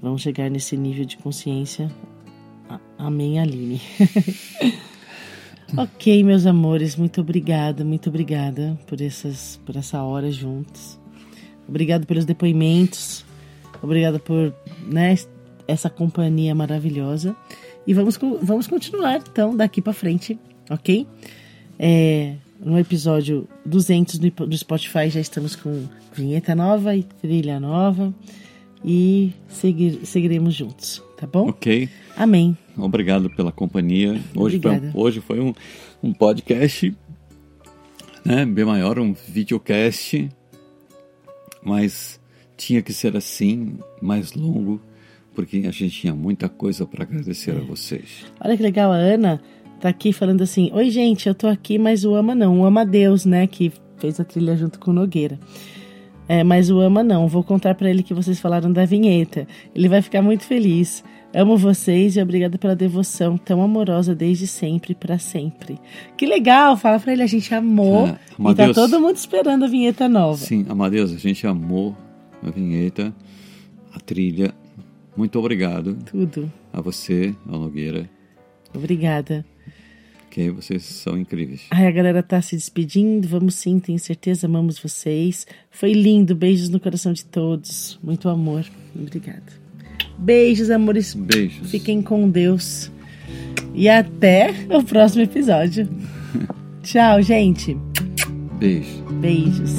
[0.00, 1.90] Vamos chegar nesse nível de consciência.
[2.98, 3.80] Amém, Aline.
[5.76, 10.96] Ok, meus amores, muito obrigada, muito obrigada por, essas, por essa hora juntos.
[11.68, 13.24] Obrigado pelos depoimentos.
[13.82, 14.54] Obrigada por
[14.86, 15.14] né,
[15.66, 17.36] essa companhia maravilhosa.
[17.86, 20.38] E vamos, vamos continuar, então, daqui para frente,
[20.68, 21.06] ok?
[21.78, 28.12] É, no episódio 200 do, Spotify já estamos com vinheta nova e trilha nova.
[28.84, 31.48] E seguir, seguiremos juntos, tá bom?
[31.48, 31.88] Ok.
[32.16, 32.56] Amém.
[32.76, 34.20] Obrigado pela companhia.
[34.34, 34.92] Hoje Obrigada.
[34.92, 35.52] foi, hoje foi um,
[36.02, 36.94] um podcast
[38.24, 40.28] né, bem maior, um videocast,
[41.66, 42.20] mas
[42.56, 44.80] tinha que ser assim, mais longo,
[45.34, 47.58] porque a gente tinha muita coisa para agradecer É.
[47.58, 48.24] a vocês.
[48.40, 49.42] Olha que legal, a Ana
[49.80, 52.60] tá aqui falando assim: Oi, gente, eu tô aqui, mas o Ama não.
[52.60, 53.46] O Ama Deus, né?
[53.46, 55.38] Que fez a trilha junto com o Nogueira.
[56.28, 57.28] É, mas o Ama não.
[57.28, 59.46] Vou contar para ele que vocês falaram da vinheta.
[59.74, 61.04] Ele vai ficar muito feliz.
[61.38, 65.78] Amo vocês e obrigada pela devoção tão amorosa desde sempre para sempre.
[66.16, 66.78] Que legal!
[66.78, 68.06] Fala pra ele, a gente amou.
[68.06, 68.74] É, e tá Amadeus.
[68.74, 70.38] todo mundo esperando a vinheta nova.
[70.38, 71.94] Sim, Amadeus, a gente amou
[72.42, 73.14] a vinheta,
[73.92, 74.54] a trilha.
[75.14, 76.50] Muito obrigado Tudo.
[76.72, 78.08] a você, a Nogueira,
[78.74, 79.44] Obrigada.
[80.30, 81.66] que vocês são incríveis.
[81.70, 83.28] Ai, a galera tá se despedindo.
[83.28, 85.46] Vamos sim, tenho certeza, amamos vocês.
[85.70, 86.34] Foi lindo.
[86.34, 87.98] Beijos no coração de todos.
[88.02, 88.64] Muito amor.
[88.98, 89.65] Obrigada.
[90.18, 91.14] Beijos, amores.
[91.14, 91.70] Beijos.
[91.70, 92.90] Fiquem com Deus.
[93.74, 95.88] E até o próximo episódio.
[96.82, 97.76] Tchau, gente.
[98.58, 99.04] Beijo.
[99.20, 99.72] Beijos.